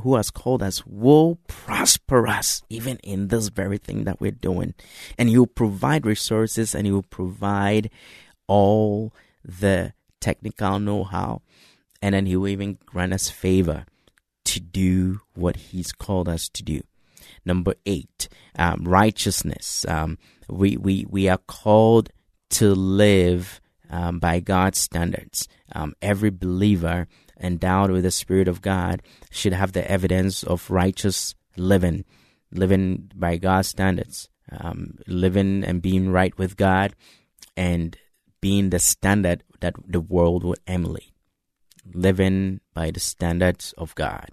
who 0.01 0.15
has 0.15 0.29
called 0.31 0.61
us 0.61 0.85
will 0.85 1.37
prosper 1.47 2.27
us 2.27 2.61
even 2.69 2.97
in 2.97 3.29
this 3.29 3.49
very 3.49 3.77
thing 3.77 4.03
that 4.03 4.19
we're 4.19 4.31
doing. 4.31 4.73
And 5.17 5.29
he 5.29 5.37
will 5.37 5.47
provide 5.47 6.05
resources 6.05 6.75
and 6.75 6.85
he 6.85 6.91
will 6.91 7.03
provide 7.03 7.89
all 8.47 9.13
the 9.43 9.93
technical 10.19 10.79
know 10.79 11.03
how. 11.03 11.41
And 12.01 12.13
then 12.13 12.25
he 12.25 12.35
will 12.35 12.49
even 12.49 12.77
grant 12.85 13.13
us 13.13 13.29
favor 13.29 13.85
to 14.45 14.59
do 14.59 15.21
what 15.35 15.55
he's 15.55 15.91
called 15.91 16.27
us 16.27 16.49
to 16.49 16.63
do. 16.63 16.81
Number 17.45 17.75
eight, 17.85 18.27
um, 18.57 18.83
righteousness. 18.85 19.85
Um, 19.87 20.17
we, 20.49 20.75
we, 20.75 21.05
we 21.09 21.29
are 21.29 21.37
called 21.37 22.09
to 22.51 22.73
live 22.73 23.61
um, 23.89 24.19
by 24.19 24.39
God's 24.39 24.79
standards. 24.79 25.47
Um, 25.73 25.93
every 26.01 26.29
believer 26.29 27.07
endowed 27.39 27.91
with 27.91 28.03
the 28.03 28.12
Spirit 28.12 28.48
of 28.48 28.62
God 28.62 29.01
should 29.31 29.53
have 29.53 29.72
the 29.72 29.89
evidence 29.89 30.43
of 30.43 30.69
righteous 30.69 31.36
living, 31.55 32.05
living 32.51 33.12
by 33.15 33.38
God's 33.38 33.69
standards, 33.69 34.29
um, 34.51 34.98
living 35.08 35.63
and 35.63 35.81
being 35.81 36.12
right 36.12 36.38
with 36.38 36.58
God, 36.58 36.96
and 37.55 37.98
being 38.41 38.69
the 38.69 38.79
standard 38.79 39.43
that 39.60 39.75
the 39.88 40.01
world 40.01 40.43
would 40.43 40.60
emulate. 40.67 41.12
Living 41.91 42.60
by 42.74 42.91
the 42.91 43.00
standards 43.00 43.74
of 43.77 43.96
God 43.96 44.29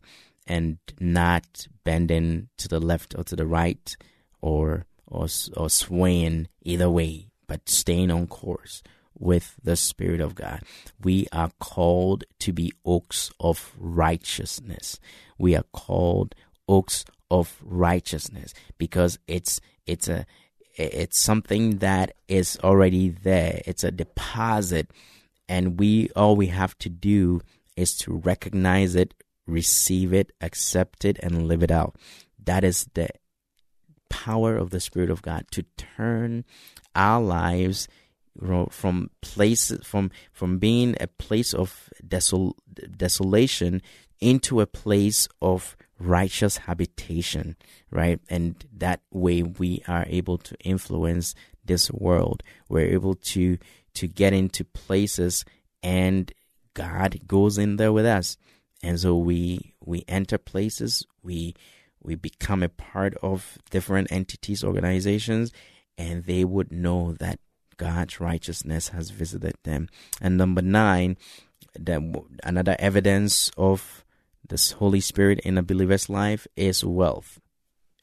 and 0.46 0.78
not 1.00 1.66
bending 1.84 2.48
to 2.58 2.68
the 2.68 2.80
left 2.80 3.14
or 3.16 3.24
to 3.24 3.36
the 3.36 3.46
right 3.46 3.96
or 4.40 4.84
or, 5.08 5.28
or 5.56 5.70
swaying 5.70 6.48
either 6.62 6.90
way, 6.90 7.30
but 7.46 7.68
staying 7.68 8.10
on 8.10 8.26
course 8.26 8.82
with 9.18 9.56
the 9.62 9.76
Spirit 9.76 10.20
of 10.20 10.34
God. 10.34 10.62
We 11.02 11.26
are 11.32 11.50
called 11.58 12.24
to 12.40 12.52
be 12.52 12.72
oaks 12.84 13.30
of 13.40 13.72
righteousness. 13.78 15.00
We 15.38 15.56
are 15.56 15.64
called 15.72 16.34
oaks 16.68 17.04
of 17.30 17.60
righteousness 17.62 18.54
because 18.78 19.18
it's 19.26 19.60
it's 19.86 20.08
a 20.08 20.26
it's 20.76 21.18
something 21.18 21.78
that 21.78 22.14
is 22.28 22.58
already 22.62 23.08
there. 23.08 23.62
It's 23.66 23.84
a 23.84 23.90
deposit 23.90 24.90
and 25.48 25.78
we 25.78 26.10
all 26.14 26.36
we 26.36 26.48
have 26.48 26.76
to 26.78 26.88
do 26.88 27.40
is 27.76 27.96
to 27.98 28.12
recognize 28.12 28.94
it, 28.94 29.14
receive 29.46 30.12
it, 30.12 30.32
accept 30.40 31.04
it 31.04 31.18
and 31.22 31.48
live 31.48 31.62
it 31.62 31.70
out. 31.70 31.96
That 32.42 32.64
is 32.64 32.88
the 32.94 33.08
power 34.08 34.56
of 34.56 34.70
the 34.70 34.80
spirit 34.80 35.10
of 35.10 35.22
God 35.22 35.46
to 35.52 35.64
turn 35.76 36.44
our 36.94 37.20
lives 37.20 37.88
from 38.70 39.10
places 39.22 39.86
from 39.86 40.10
from 40.32 40.58
being 40.58 40.96
a 41.00 41.06
place 41.06 41.54
of 41.54 41.88
desol, 42.06 42.52
desolation 42.96 43.80
into 44.20 44.60
a 44.60 44.66
place 44.66 45.28
of 45.40 45.76
righteous 45.98 46.58
habitation 46.58 47.56
right? 47.90 48.20
And 48.28 48.64
that 48.76 49.00
way 49.10 49.42
we 49.42 49.82
are 49.88 50.04
able 50.08 50.38
to 50.38 50.56
influence 50.60 51.34
this 51.64 51.90
world. 51.90 52.42
We're 52.68 52.92
able 52.92 53.14
to 53.14 53.58
to 53.94 54.06
get 54.06 54.32
into 54.32 54.64
places 54.64 55.44
and 55.82 56.30
god 56.74 57.26
goes 57.26 57.58
in 57.58 57.76
there 57.76 57.92
with 57.92 58.06
us. 58.06 58.36
And 58.82 59.00
so 59.00 59.16
we 59.16 59.74
we 59.84 60.04
enter 60.08 60.38
places 60.38 61.04
we 61.22 61.54
we 62.02 62.14
become 62.14 62.62
a 62.62 62.68
part 62.68 63.14
of 63.22 63.58
different 63.70 64.12
entities 64.12 64.62
organizations 64.62 65.52
and 65.98 66.24
they 66.24 66.44
would 66.44 66.70
know 66.70 67.12
that 67.18 67.40
God's 67.76 68.20
righteousness 68.20 68.88
has 68.88 69.10
visited 69.10 69.54
them. 69.64 69.88
And 70.20 70.36
number 70.36 70.62
nine, 70.62 71.16
the, 71.74 72.22
another 72.42 72.76
evidence 72.78 73.50
of 73.56 74.04
this 74.48 74.72
Holy 74.72 75.00
Spirit 75.00 75.40
in 75.40 75.58
a 75.58 75.62
believer's 75.62 76.08
life 76.08 76.46
is 76.56 76.84
wealth. 76.84 77.40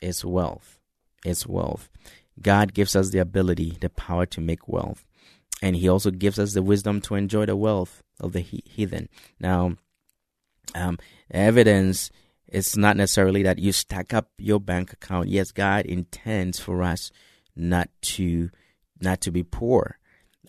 Is 0.01 0.25
wealth. 0.25 0.79
Is 1.25 1.47
wealth. 1.47 1.89
God 2.41 2.73
gives 2.73 2.95
us 2.95 3.09
the 3.09 3.19
ability, 3.19 3.77
the 3.79 3.89
power 3.89 4.25
to 4.27 4.41
make 4.41 4.67
wealth. 4.67 5.05
And 5.61 5.75
He 5.75 5.87
also 5.87 6.11
gives 6.11 6.39
us 6.39 6.53
the 6.53 6.61
wisdom 6.61 6.99
to 7.01 7.15
enjoy 7.15 7.45
the 7.45 7.55
wealth 7.55 8.03
of 8.19 8.33
the 8.33 8.41
heathen. 8.41 9.07
Now, 9.39 9.77
um, 10.75 10.97
evidence 11.31 12.11
is 12.47 12.75
not 12.75 12.97
necessarily 12.97 13.43
that 13.43 13.59
you 13.59 13.71
stack 13.71 14.13
up 14.13 14.29
your 14.37 14.59
bank 14.59 14.93
account. 14.93 15.29
Yes, 15.29 15.51
God 15.51 15.85
intends 15.85 16.59
for 16.59 16.83
us 16.83 17.11
not 17.55 17.89
to 18.01 18.49
not 19.03 19.21
to 19.21 19.31
be 19.31 19.43
poor. 19.43 19.99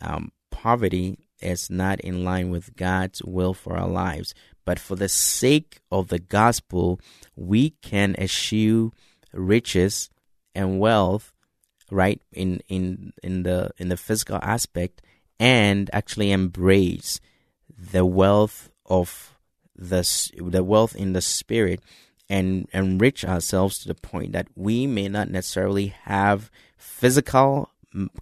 Um, 0.01 0.33
poverty 0.51 1.19
is 1.41 1.69
not 1.69 2.01
in 2.01 2.25
line 2.25 2.51
with 2.51 2.77
God's 2.77 3.23
will 3.23 3.55
for 3.55 3.77
our 3.77 3.89
lives. 3.89 4.35
But 4.65 4.79
for 4.79 4.97
the 4.97 5.09
sake 5.09 5.81
of 5.91 6.09
the 6.09 6.19
gospel, 6.19 7.01
we 7.37 7.71
can 7.83 8.15
eschew 8.17 8.93
riches 9.33 10.09
and 10.55 10.79
wealth, 10.79 11.35
right, 11.91 12.23
in, 12.33 12.61
in, 12.69 13.13
in 13.23 13.43
the 13.43 13.71
in 13.77 13.89
the 13.91 13.97
physical 13.97 14.39
aspect 14.43 15.03
and 15.39 15.91
actually 15.93 16.31
embrace 16.31 17.21
the 17.77 18.07
wealth 18.07 18.71
of 18.87 19.37
the 19.77 20.31
the 20.37 20.63
wealth 20.63 20.95
in 20.95 21.13
the 21.13 21.21
spirit 21.21 21.81
and 22.31 22.69
enrich 22.73 23.25
ourselves 23.25 23.79
to 23.79 23.89
the 23.89 23.95
point 23.95 24.33
that 24.33 24.47
we 24.55 24.87
may 24.87 25.09
not 25.09 25.29
necessarily 25.29 25.89
have 26.05 26.51
physical 26.79 27.71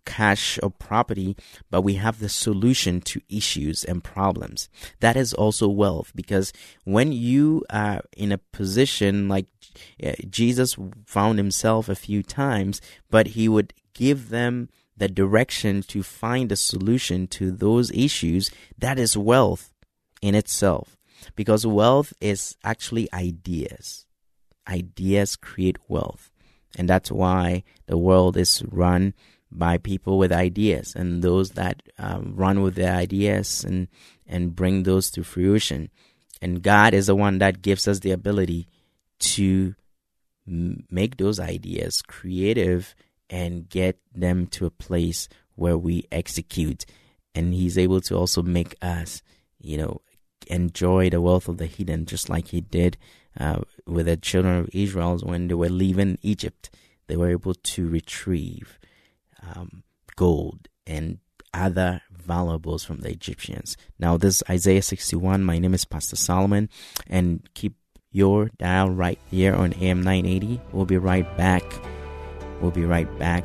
cash 0.05 0.59
or 0.63 0.71
property, 0.71 1.37
but 1.71 1.83
we 1.83 1.95
have 1.95 2.19
the 2.19 2.29
solution 2.29 3.01
to 3.01 3.21
issues 3.29 3.85
and 3.85 4.05
problems. 4.05 4.69
That 5.01 5.17
is 5.17 5.33
also 5.33 5.69
wealth 5.69 6.13
because 6.15 6.53
when 6.85 7.13
you 7.13 7.65
are 7.71 8.03
in 8.17 8.33
a 8.33 8.39
position 8.39 9.29
like 9.29 9.47
uh, 10.03 10.13
Jesus 10.29 10.77
found 11.07 11.39
himself 11.39 11.89
a 11.89 11.95
few 11.95 12.23
times, 12.23 12.81
but 13.11 13.29
he 13.29 13.49
would 13.49 13.73
give 13.95 14.29
them 14.29 14.69
the 14.97 15.09
direction 15.09 15.83
to 15.83 16.03
find 16.03 16.53
a 16.53 16.57
solution 16.57 17.27
to 17.27 17.51
those 17.51 17.91
issues, 17.93 18.51
that 18.79 18.99
is 18.99 19.17
wealth 19.17 19.73
in 20.21 20.35
itself. 20.35 20.97
Because 21.35 21.67
wealth 21.67 22.13
is 22.21 22.57
actually 22.65 23.13
ideas. 23.13 24.07
Ideas 24.69 25.37
create 25.37 25.79
wealth. 25.89 26.31
And 26.77 26.89
that's 26.89 27.11
why 27.11 27.65
the 27.87 27.99
world 27.99 28.37
is 28.37 28.63
run 28.71 29.15
by 29.53 29.79
people 29.79 30.19
with 30.19 30.33
ideas 30.33 30.95
and 30.95 31.23
those 31.23 31.51
that 31.51 31.83
um, 31.99 32.33
run 32.35 32.63
with 32.63 32.75
their 32.75 32.95
ideas 32.95 33.65
and 33.65 33.89
and 34.27 34.57
bring 34.57 34.83
those 34.83 35.11
to 35.11 35.23
fruition. 35.23 35.91
And 36.41 36.63
God 36.63 36.95
is 36.95 37.07
the 37.07 37.15
one 37.15 37.39
that 37.39 37.63
gives 37.63 37.87
us 37.87 38.01
the 38.01 38.11
ability 38.11 38.67
to 39.21 39.75
make 40.47 41.17
those 41.17 41.39
ideas 41.39 42.03
creative 42.03 42.95
and 43.31 43.69
get 43.69 43.99
them 44.15 44.47
to 44.49 44.67
a 44.67 44.71
place 44.71 45.29
where 45.55 45.79
we 45.79 46.07
execute. 46.11 46.85
And 47.35 47.55
He's 47.55 47.79
able 47.79 48.01
to 48.03 48.17
also 48.17 48.43
make 48.43 48.75
us, 48.83 49.23
you 49.61 49.77
know, 49.77 50.01
enjoy 50.49 51.11
the 51.11 51.21
wealth 51.21 51.49
of 51.49 51.59
the 51.59 51.67
heathen, 51.67 52.07
just 52.07 52.29
like 52.29 52.49
He 52.49 52.61
did 52.61 52.97
uh, 53.39 53.61
with 53.87 54.07
the 54.07 54.17
children 54.17 54.59
of 54.59 54.71
Israel 54.73 55.19
when 55.23 55.49
they 55.49 55.55
were 55.55 55.69
leaving 55.69 56.19
Egypt. 56.23 56.71
They 57.07 57.17
were 57.17 57.31
able 57.31 57.55
to 57.55 57.89
retrieve 57.89 58.79
um, 59.55 59.83
gold 60.17 60.69
and 60.87 61.19
other 61.55 62.03
valuables 62.11 62.85
from 62.85 63.01
the 63.01 63.11
Egyptians. 63.11 63.77
Now, 63.99 64.17
this 64.17 64.37
is 64.37 64.43
Isaiah 64.49 64.83
61. 64.83 65.43
My 65.43 65.59
name 65.59 65.75
is 65.75 65.85
Pastor 65.85 66.17
Solomon, 66.17 66.69
and 67.09 67.49
keep 67.55 67.75
your 68.11 68.51
dial 68.59 68.91
right 68.91 69.19
here 69.31 69.55
on 69.55 69.73
AM 69.75 70.03
980. 70.03 70.61
We'll 70.73 70.87
be 70.87 70.99
right 70.99 71.37
back. 71.37 71.65
We'll 72.61 72.71
be 72.71 72.85
right 72.85 73.09
back. 73.19 73.45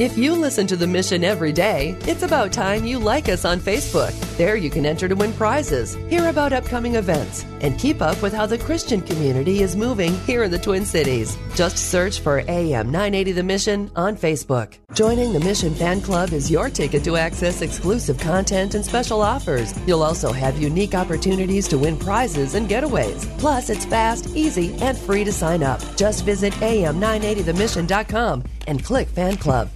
If 0.00 0.18
you 0.18 0.34
listen 0.34 0.66
to 0.66 0.76
the 0.76 0.88
mission 0.88 1.22
every 1.22 1.52
day, 1.52 1.96
it's 2.00 2.24
about 2.24 2.52
time 2.52 2.84
you 2.84 2.98
like 2.98 3.28
us 3.28 3.44
on 3.44 3.60
Facebook. 3.60 4.10
There 4.36 4.56
you 4.56 4.68
can 4.68 4.84
enter 4.84 5.06
to 5.06 5.14
win 5.14 5.32
prizes, 5.32 5.94
hear 6.10 6.28
about 6.30 6.52
upcoming 6.52 6.96
events, 6.96 7.44
and 7.60 7.78
keep 7.78 8.02
up 8.02 8.20
with 8.20 8.32
how 8.32 8.44
the 8.44 8.58
Christian 8.58 9.00
community 9.00 9.62
is 9.62 9.76
moving 9.76 10.12
here 10.26 10.42
in 10.42 10.50
the 10.50 10.58
Twin 10.58 10.84
Cities. 10.84 11.38
Just 11.54 11.76
search 11.92 12.18
for 12.18 12.40
AM 12.48 12.90
980 12.90 13.30
The 13.30 13.44
Mission 13.44 13.88
on 13.94 14.16
Facebook. 14.16 14.78
Joining 14.94 15.32
the 15.32 15.38
Mission 15.38 15.72
Fan 15.72 16.00
Club 16.00 16.32
is 16.32 16.50
your 16.50 16.70
ticket 16.70 17.04
to 17.04 17.16
access 17.16 17.62
exclusive 17.62 18.18
content 18.18 18.74
and 18.74 18.84
special 18.84 19.22
offers. 19.22 19.72
You'll 19.86 20.02
also 20.02 20.32
have 20.32 20.60
unique 20.60 20.96
opportunities 20.96 21.68
to 21.68 21.78
win 21.78 21.96
prizes 21.96 22.56
and 22.56 22.68
getaways. 22.68 23.26
Plus, 23.38 23.70
it's 23.70 23.84
fast, 23.84 24.26
easy, 24.34 24.74
and 24.80 24.98
free 24.98 25.22
to 25.22 25.32
sign 25.32 25.62
up. 25.62 25.80
Just 25.94 26.24
visit 26.24 26.52
am980themission.com 26.54 28.42
and 28.66 28.82
click 28.82 29.06
Fan 29.06 29.36
Club. 29.36 29.70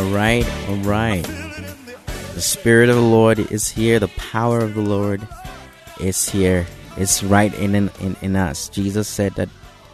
All 0.00 0.08
right, 0.12 0.48
all 0.66 0.76
right. 0.76 1.22
The 2.34 2.40
Spirit 2.40 2.88
of 2.88 2.96
the 2.96 3.02
Lord 3.02 3.38
is 3.38 3.68
here. 3.68 3.98
The 3.98 4.08
power 4.08 4.60
of 4.60 4.72
the 4.72 4.80
Lord 4.80 5.28
is 6.00 6.26
here. 6.26 6.66
It's 6.96 7.22
right 7.22 7.52
in, 7.52 7.74
in, 7.74 8.16
in 8.22 8.34
us. 8.34 8.70
Jesus 8.70 9.08
said 9.08 9.34
that 9.34 9.50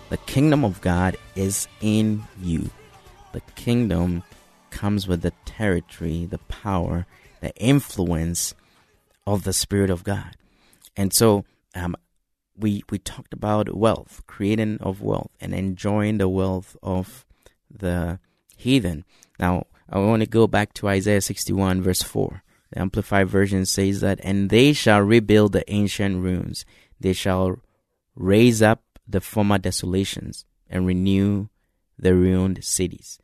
the 0.09 0.17
kingdom 0.19 0.65
of 0.65 0.81
God 0.81 1.17
is 1.35 1.67
in 1.81 2.23
you. 2.41 2.71
The 3.33 3.41
kingdom 3.57 4.23
comes 4.71 5.09
with 5.09 5.23
the 5.23 5.33
territory, 5.45 6.25
the 6.25 6.39
power, 6.39 7.05
the 7.41 7.53
influence 7.57 8.55
of 9.27 9.43
the 9.43 9.53
Spirit 9.53 9.91
of 9.91 10.05
God. 10.05 10.37
And 10.97 11.13
so 11.13 11.45
um, 11.75 11.97
we, 12.57 12.85
we 12.91 13.01
talked 13.01 13.35
about 13.35 13.75
wealth, 13.75 14.23
creating 14.29 14.79
of 14.81 15.03
wealth, 15.03 15.33
and 15.41 15.53
enjoying 15.53 16.19
the 16.19 16.29
wealth 16.29 16.77
of 16.81 17.27
the 17.69 18.21
heathen. 18.57 19.05
Now, 19.41 19.65
I 19.89 19.99
want 19.99 20.21
to 20.21 20.29
go 20.29 20.47
back 20.47 20.73
to 20.75 20.89
Isaiah 20.89 21.21
61, 21.21 21.83
verse 21.83 22.03
4. 22.03 22.43
The 22.73 22.81
Amplified 22.81 23.29
Version 23.29 23.65
says 23.65 24.01
that, 24.01 24.21
And 24.23 24.51
they 24.51 24.73
shall 24.73 25.01
rebuild 25.01 25.53
the 25.53 25.71
ancient 25.73 26.23
ruins, 26.23 26.65
they 26.99 27.13
shall 27.13 27.59
raise 28.15 28.63
up 28.63 28.83
the 29.07 29.21
former 29.21 29.59
desolations, 29.59 30.45
and 30.69 30.87
renew 30.87 31.49
the 31.99 32.15
ruined 32.15 32.65
cities, 32.65 33.19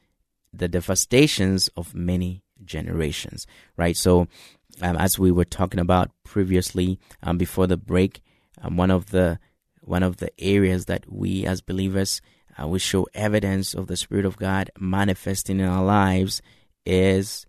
the 0.52 0.68
devastations 0.68 1.68
of 1.76 1.94
many 1.94 2.44
generations. 2.64 3.46
Right? 3.76 3.96
So, 3.96 4.28
um, 4.80 4.96
as 4.96 5.18
we 5.18 5.32
were 5.32 5.44
talking 5.44 5.80
about 5.80 6.10
previously, 6.24 6.98
um, 7.22 7.36
before 7.36 7.66
the 7.66 7.76
break, 7.76 8.22
um, 8.60 8.76
one 8.76 8.90
of 8.90 9.10
the 9.10 9.38
one 9.80 10.04
of 10.04 10.18
the 10.18 10.30
areas 10.40 10.86
that 10.86 11.10
we 11.10 11.44
as 11.44 11.60
believers 11.60 12.22
uh, 12.60 12.66
we 12.66 12.78
show 12.78 13.06
evidence 13.14 13.74
of 13.74 13.86
the 13.86 13.96
Spirit 13.96 14.24
of 14.24 14.36
God 14.36 14.70
manifesting 14.78 15.60
in 15.60 15.66
our 15.66 15.84
lives 15.84 16.42
is 16.84 17.46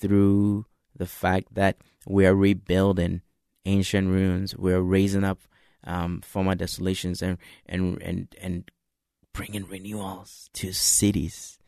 through 0.00 0.66
the 0.96 1.06
fact 1.06 1.54
that 1.54 1.76
we 2.06 2.26
are 2.26 2.34
rebuilding 2.34 3.22
ancient 3.64 4.08
ruins, 4.08 4.56
we're 4.56 4.80
raising 4.80 5.24
up 5.24 5.38
um, 5.84 6.20
former 6.20 6.54
desolations, 6.54 7.22
and 7.22 7.38
and 7.66 8.00
and 8.02 8.34
and 8.40 8.70
bringing 9.32 9.66
renewals 9.66 10.48
to 10.54 10.72
cities. 10.72 11.58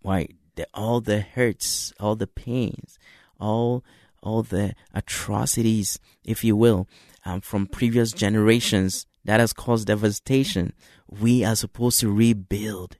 Why 0.00 0.28
the, 0.56 0.66
all 0.72 1.00
the 1.00 1.20
hurts, 1.20 1.92
all 1.98 2.16
the 2.16 2.26
pains, 2.26 2.98
all 3.40 3.84
all 4.22 4.42
the 4.42 4.74
atrocities, 4.94 5.98
if 6.24 6.42
you 6.44 6.56
will, 6.56 6.88
um, 7.26 7.40
from 7.40 7.66
previous 7.66 8.12
generations 8.12 9.06
that 9.24 9.40
has 9.40 9.52
caused 9.52 9.86
devastation. 9.86 10.72
We 11.08 11.44
are 11.44 11.56
supposed 11.56 12.00
to 12.00 12.10
rebuild. 12.10 12.96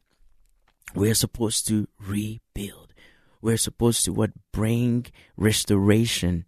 We're 0.94 1.14
supposed 1.14 1.66
to 1.68 1.88
rebuild. 2.00 2.94
We're 3.42 3.56
supposed 3.56 4.04
to 4.06 4.12
what 4.12 4.30
bring 4.52 5.06
restoration. 5.36 6.46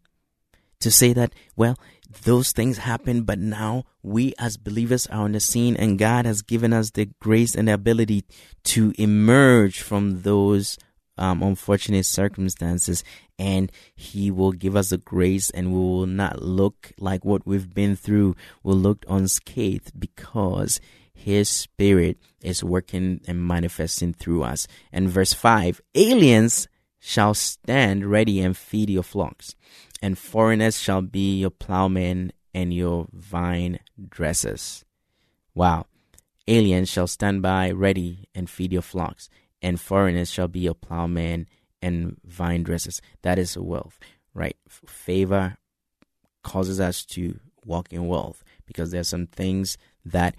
To 0.80 0.90
say 0.90 1.12
that, 1.14 1.34
well, 1.56 1.78
those 2.22 2.52
things 2.52 2.78
happen, 2.78 3.22
but 3.22 3.38
now 3.38 3.84
we 4.02 4.34
as 4.38 4.56
believers 4.56 5.06
are 5.08 5.24
on 5.24 5.32
the 5.32 5.40
scene 5.40 5.76
and 5.76 5.98
God 5.98 6.26
has 6.26 6.42
given 6.42 6.72
us 6.72 6.90
the 6.90 7.08
grace 7.20 7.54
and 7.54 7.68
the 7.68 7.74
ability 7.74 8.24
to 8.64 8.92
emerge 8.98 9.80
from 9.80 10.22
those 10.22 10.78
um, 11.18 11.42
unfortunate 11.42 12.06
circumstances 12.06 13.02
and 13.38 13.70
he 13.94 14.30
will 14.30 14.52
give 14.52 14.76
us 14.76 14.90
the 14.90 14.98
grace 14.98 15.50
and 15.50 15.72
we 15.72 15.78
will 15.78 16.06
not 16.06 16.42
look 16.42 16.92
like 16.98 17.24
what 17.24 17.46
we've 17.46 17.74
been 17.74 17.96
through 17.96 18.34
we'll 18.62 18.76
look 18.76 19.04
unscathed 19.08 19.98
because 19.98 20.80
his 21.14 21.48
spirit 21.48 22.18
is 22.42 22.62
working 22.62 23.20
and 23.26 23.46
manifesting 23.46 24.12
through 24.12 24.42
us 24.42 24.66
and 24.92 25.08
verse 25.08 25.32
5 25.32 25.80
aliens 25.94 26.68
shall 27.06 27.34
stand 27.34 28.04
ready 28.04 28.40
and 28.40 28.56
feed 28.56 28.90
your 28.90 29.04
flocks, 29.04 29.54
and 30.02 30.18
foreigners 30.18 30.80
shall 30.80 31.02
be 31.02 31.36
your 31.38 31.50
plowmen 31.50 32.32
and 32.52 32.74
your 32.74 33.06
vine 33.12 33.78
dressers. 34.08 34.84
Wow. 35.54 35.86
Aliens 36.48 36.88
shall 36.88 37.06
stand 37.06 37.42
by 37.42 37.70
ready 37.70 38.28
and 38.34 38.50
feed 38.50 38.72
your 38.72 38.82
flocks, 38.82 39.28
and 39.66 39.80
foreigners 39.80 40.30
shall 40.30 40.46
be 40.46 40.60
your 40.60 40.74
plowmen 40.74 41.48
and 41.82 42.16
vine 42.24 42.62
dressers. 42.62 43.02
That 43.22 43.36
is 43.36 43.58
wealth, 43.58 43.98
right? 44.32 44.56
Favor 44.68 45.56
causes 46.44 46.78
us 46.78 47.04
to 47.06 47.40
walk 47.64 47.92
in 47.92 48.06
wealth 48.06 48.44
because 48.64 48.92
there's 48.92 49.08
some 49.08 49.26
things 49.26 49.76
that 50.04 50.36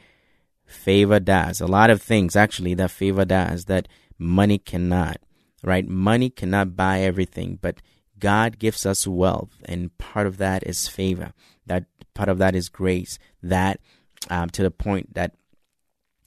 favor 0.65 1.19
does. 1.19 1.59
A 1.59 1.67
lot 1.67 1.89
of 1.89 2.01
things 2.01 2.37
actually 2.37 2.73
that 2.75 2.89
favor 2.89 3.25
does 3.25 3.65
that 3.65 3.89
money 4.17 4.59
cannot, 4.59 5.17
right? 5.61 5.85
Money 5.85 6.29
cannot 6.29 6.77
buy 6.77 7.01
everything, 7.01 7.59
but 7.61 7.81
God 8.17 8.59
gives 8.59 8.85
us 8.85 9.05
wealth, 9.05 9.57
and 9.65 9.95
part 9.97 10.25
of 10.25 10.37
that 10.37 10.65
is 10.65 10.87
favor. 10.87 11.33
That 11.65 11.83
part 12.13 12.29
of 12.29 12.37
that 12.37 12.55
is 12.55 12.69
grace. 12.69 13.19
That 13.43 13.81
um, 14.29 14.49
to 14.51 14.63
the 14.63 14.71
point 14.71 15.15
that 15.15 15.35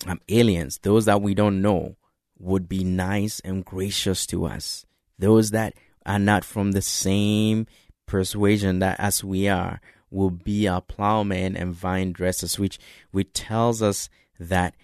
um, 0.07 0.21
aliens, 0.29 0.81
those 0.83 1.07
that 1.07 1.23
we 1.23 1.33
don't 1.33 1.63
know, 1.63 1.97
would 2.41 2.69
be 2.69 2.83
nice 2.83 3.41
and 3.41 3.65
gracious 3.65 4.27
to 4.27 4.47
us. 4.47 4.85
Those 5.19 5.51
that 5.51 5.75
are 6.07 6.19
not 6.19 6.45
from 6.45 6.73
the 6.73 6.83
same 6.83 7.67
persuasion 8.07 8.81
that 8.81 8.99
as 8.99 9.23
we 9.23 9.47
are 9.47 9.81
will 10.11 10.31
be 10.31 10.67
our 10.67 10.81
plowmen 10.81 11.57
and 11.57 11.75
vine 11.75 12.13
dressers, 12.13 12.59
which 12.59 12.79
which 13.13 13.33
tells 13.33 13.83
us 13.83 14.09
that 14.39 14.75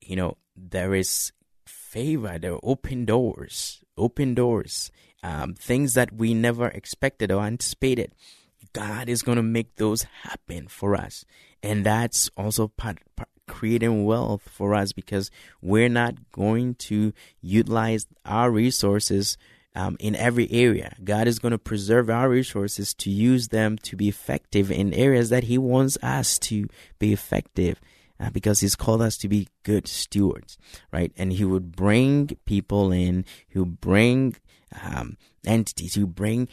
you 0.00 0.14
know 0.14 0.36
there 0.54 0.94
is 0.94 1.32
favor, 1.64 2.38
there 2.38 2.54
are 2.54 2.60
open 2.62 3.04
doors, 3.04 3.82
open 3.96 4.34
doors, 4.34 4.92
um, 5.22 5.54
things 5.54 5.94
that 5.94 6.12
we 6.12 6.34
never 6.34 6.68
expected 6.68 7.32
or 7.32 7.42
anticipated. 7.42 8.14
God 8.72 9.08
is 9.08 9.22
going 9.22 9.36
to 9.36 9.42
make 9.42 9.76
those 9.76 10.02
happen 10.22 10.68
for 10.68 10.94
us, 10.94 11.24
and 11.62 11.84
that's 11.84 12.30
also 12.36 12.68
part, 12.68 12.98
part 13.16 13.30
creating 13.46 14.04
wealth 14.04 14.48
for 14.48 14.74
us 14.74 14.92
because 14.92 15.30
we're 15.60 15.88
not 15.88 16.14
going 16.32 16.74
to 16.74 17.12
utilize 17.40 18.06
our 18.24 18.50
resources 18.50 19.36
um, 19.74 19.96
in 20.00 20.16
every 20.16 20.50
area. 20.50 20.96
God 21.04 21.28
is 21.28 21.38
going 21.38 21.52
to 21.52 21.58
preserve 21.58 22.08
our 22.08 22.28
resources 22.28 22.94
to 22.94 23.10
use 23.10 23.48
them 23.48 23.76
to 23.78 23.94
be 23.94 24.08
effective 24.08 24.70
in 24.70 24.94
areas 24.94 25.28
that 25.28 25.44
He 25.44 25.58
wants 25.58 25.98
us 26.02 26.38
to 26.40 26.66
be 26.98 27.12
effective. 27.12 27.80
Uh, 28.18 28.30
because 28.30 28.60
he's 28.60 28.74
called 28.74 29.02
us 29.02 29.18
to 29.18 29.28
be 29.28 29.46
good 29.62 29.86
stewards, 29.86 30.56
right? 30.90 31.12
And 31.18 31.34
he 31.34 31.44
would 31.44 31.76
bring 31.76 32.28
people 32.46 32.90
in, 32.90 33.26
he 33.46 33.58
would 33.58 33.78
bring 33.78 34.36
um, 34.82 35.18
entities, 35.44 35.96
he 35.96 36.00
would 36.00 36.14
bring, 36.14 36.48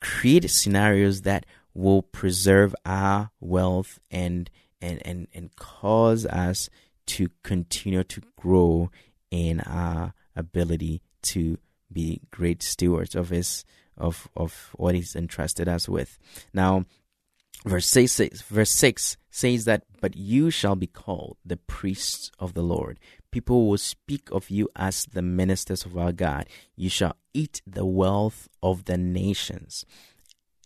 create 0.00 0.50
scenarios 0.50 1.22
that 1.22 1.46
will 1.72 2.02
preserve 2.02 2.74
our 2.84 3.30
wealth 3.38 4.00
and 4.10 4.50
and 4.80 5.04
and 5.06 5.28
and 5.34 5.54
cause 5.56 6.26
us 6.26 6.70
to 7.06 7.30
continue 7.42 8.04
to 8.04 8.20
grow 8.36 8.90
in 9.30 9.60
our 9.60 10.14
ability 10.36 11.02
to 11.22 11.58
be 11.92 12.20
great 12.30 12.62
stewards 12.62 13.14
of 13.14 13.30
his 13.30 13.64
of 13.96 14.28
of 14.36 14.70
what 14.76 14.94
he's 14.94 15.16
entrusted 15.16 15.68
us 15.68 15.88
with. 15.88 16.18
Now, 16.52 16.84
verse 17.64 17.86
six, 17.86 18.42
verse 18.42 18.70
six 18.70 19.16
says 19.30 19.64
that, 19.64 19.84
"But 20.00 20.16
you 20.16 20.50
shall 20.50 20.76
be 20.76 20.86
called 20.86 21.36
the 21.44 21.56
priests 21.56 22.30
of 22.38 22.54
the 22.54 22.62
Lord. 22.62 22.98
People 23.30 23.68
will 23.68 23.78
speak 23.78 24.30
of 24.30 24.50
you 24.50 24.68
as 24.76 25.04
the 25.04 25.22
ministers 25.22 25.84
of 25.84 25.96
our 25.96 26.12
God. 26.12 26.48
You 26.76 26.88
shall 26.88 27.16
eat 27.34 27.60
the 27.66 27.84
wealth 27.84 28.48
of 28.62 28.84
the 28.84 28.96
nations, 28.96 29.84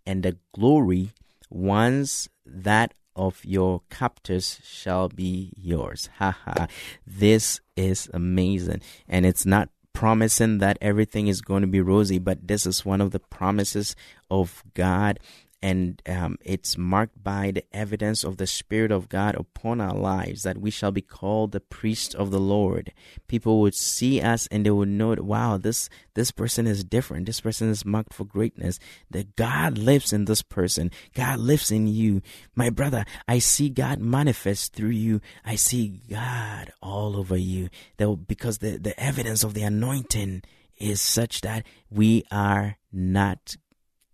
and 0.07 0.23
the 0.23 0.39
glory 0.55 1.13
once 1.51 2.29
that 2.47 2.95
of 3.17 3.45
your 3.45 3.83
captors 3.91 4.61
shall 4.65 5.09
be 5.09 5.53
yours. 5.57 6.09
Haha. 6.19 6.67
this 7.07 7.61
is 7.77 8.09
amazing. 8.13 8.83
And 9.09 9.27
it's 9.27 9.47
not 9.47 9.69
promising 9.93 10.59
that 10.59 10.79
everything 10.81 11.29
is 11.29 11.41
going 11.41 11.61
to 11.61 11.67
be 11.67 11.81
rosy, 11.81 12.19
but 12.19 12.49
this 12.49 12.67
is 12.67 12.85
one 12.85 13.01
of 13.01 13.11
the 13.11 13.21
promises 13.21 13.95
of 14.31 14.63
God 14.75 15.19
and 15.63 16.03
um, 16.09 16.39
it's 16.45 16.77
marked 16.77 17.23
by 17.23 17.53
the 17.53 17.65
evidence 17.73 18.25
of 18.25 18.37
the 18.37 18.49
Spirit 18.49 18.91
of 18.91 19.09
God 19.09 19.37
upon 19.37 19.81
our 19.81 19.95
lives 19.95 20.43
that 20.43 20.59
we 20.59 20.71
shall 20.71 20.91
be 20.91 21.01
called 21.01 21.53
the 21.53 21.61
priest 21.61 22.17
of 22.17 22.33
the 22.33 22.41
Lord. 22.41 22.93
People 23.29 23.61
would 23.61 23.77
see 23.77 24.21
us 24.21 24.49
and 24.49 24.67
they 24.67 24.71
would 24.71 24.89
know, 24.89 25.15
wow, 25.19 25.57
this 25.57 25.89
this 26.15 26.33
person 26.33 26.67
is 26.67 26.83
different. 26.83 27.27
This 27.27 27.41
person 27.41 27.69
is 27.69 27.85
marked 27.85 28.13
for 28.13 28.25
greatness. 28.25 28.81
That 29.11 29.37
God 29.37 29.79
lives 29.79 30.13
in 30.13 30.25
this 30.25 30.43
person. 30.43 30.91
God 31.15 31.39
lives 31.39 31.71
in 31.71 31.87
you, 31.87 32.23
my 32.57 32.69
brother. 32.69 33.05
I 33.29 33.39
see 33.39 33.69
God 33.69 34.01
manifest 34.01 34.75
through 34.75 34.91
you. 34.91 35.21
I 35.45 35.55
see 35.55 36.01
God 36.11 36.73
all 36.83 37.17
over 37.17 37.37
you. 37.37 37.69
That 37.99 38.09
because 38.27 38.59
the 38.59 38.79
the 38.79 38.99
evidence 38.99 39.45
of 39.45 39.55
the 39.55 39.63
anointing 39.63 40.43
is 40.77 41.01
such 41.01 41.43
that 41.43 41.65
we 41.91 42.25
are 42.33 42.77
not 42.93 43.57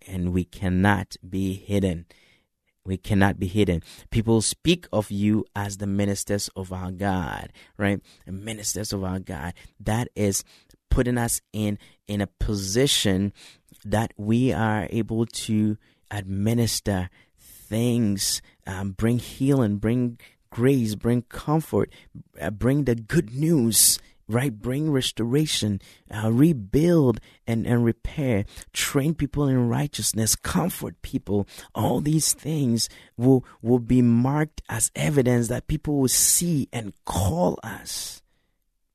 and 0.08 0.32
we 0.32 0.44
cannot 0.44 1.16
be 1.28 1.54
hidden. 1.54 2.06
We 2.84 2.96
cannot 2.96 3.38
be 3.38 3.46
hidden. 3.46 3.82
People 4.10 4.40
speak 4.40 4.86
of 4.92 5.10
you 5.10 5.44
as 5.54 5.76
the 5.76 5.86
ministers 5.86 6.48
of 6.56 6.72
our 6.72 6.90
God, 6.90 7.52
right? 7.76 8.00
The 8.24 8.32
ministers 8.32 8.92
of 8.92 9.04
our 9.04 9.18
God. 9.18 9.52
That 9.78 10.08
is 10.16 10.42
putting 10.88 11.18
us 11.18 11.40
in 11.52 11.78
in 12.06 12.20
a 12.22 12.26
position 12.26 13.32
that 13.84 14.12
we 14.16 14.52
are 14.52 14.88
able 14.90 15.26
to 15.26 15.76
administer 16.10 17.10
things, 17.36 18.40
um, 18.66 18.92
bring 18.92 19.18
healing, 19.18 19.76
bring 19.76 20.18
grace, 20.50 20.94
bring 20.94 21.22
comfort, 21.22 21.92
uh, 22.40 22.50
bring 22.50 22.84
the 22.84 22.94
good 22.94 23.34
news 23.34 23.98
right? 24.28 24.52
Bring 24.52 24.90
restoration, 24.90 25.80
uh, 26.10 26.30
rebuild 26.30 27.20
and, 27.46 27.66
and 27.66 27.84
repair, 27.84 28.44
train 28.72 29.14
people 29.14 29.48
in 29.48 29.68
righteousness, 29.68 30.36
comfort 30.36 31.00
people. 31.02 31.48
All 31.74 32.00
these 32.00 32.34
things 32.34 32.88
will, 33.16 33.44
will 33.62 33.78
be 33.78 34.02
marked 34.02 34.62
as 34.68 34.90
evidence 34.94 35.48
that 35.48 35.66
people 35.66 35.98
will 35.98 36.08
see 36.08 36.68
and 36.72 36.92
call 37.04 37.58
us 37.62 38.22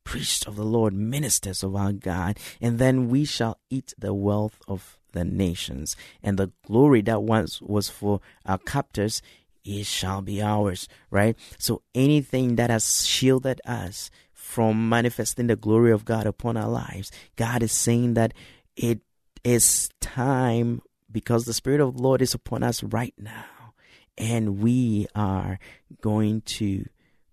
priests 0.04 0.46
of 0.46 0.56
the 0.56 0.65
Lord, 0.65 0.93
ministers 0.93 1.63
of 1.63 1.76
our 1.76 1.93
God, 1.93 2.38
and 2.62 2.78
then 2.78 3.10
we 3.10 3.26
shall 3.26 3.58
eat 3.69 3.93
the 3.98 4.13
wealth 4.13 4.60
of 4.67 4.98
the 5.13 5.24
nations. 5.24 5.96
And 6.22 6.38
the 6.38 6.52
glory 6.67 7.02
that 7.04 7.24
once 7.24 7.62
was 7.62 7.89
for 7.89 8.19
our 8.46 8.58
captors, 8.58 9.22
it 9.63 9.86
shall 9.86 10.22
be 10.22 10.41
ours, 10.41 10.88
right? 11.10 11.38
So 11.58 11.82
anything 11.96 12.56
that 12.56 12.69
has 12.69 13.06
shielded 13.06 13.62
us 13.65 14.12
from 14.54 14.88
manifesting 14.88 15.48
the 15.48 15.56
glory 15.56 15.92
of 15.92 16.06
God 16.06 16.28
upon 16.28 16.58
our 16.58 16.70
lives. 16.70 17.12
God 17.38 17.63
is 17.63 17.72
saying 17.72 18.13
that 18.13 18.36
it 18.76 19.02
is 19.44 19.89
time 20.00 20.80
because 21.12 21.46
the 21.46 21.56
Spirit 21.56 21.82
of 21.82 21.96
the 21.96 22.04
Lord 22.04 22.22
is 22.22 22.36
upon 22.36 22.62
us 22.62 22.84
right 22.84 23.16
now, 23.18 23.74
and 24.16 24.60
we 24.60 25.08
are 25.16 25.58
going 26.02 26.42
to 26.42 26.86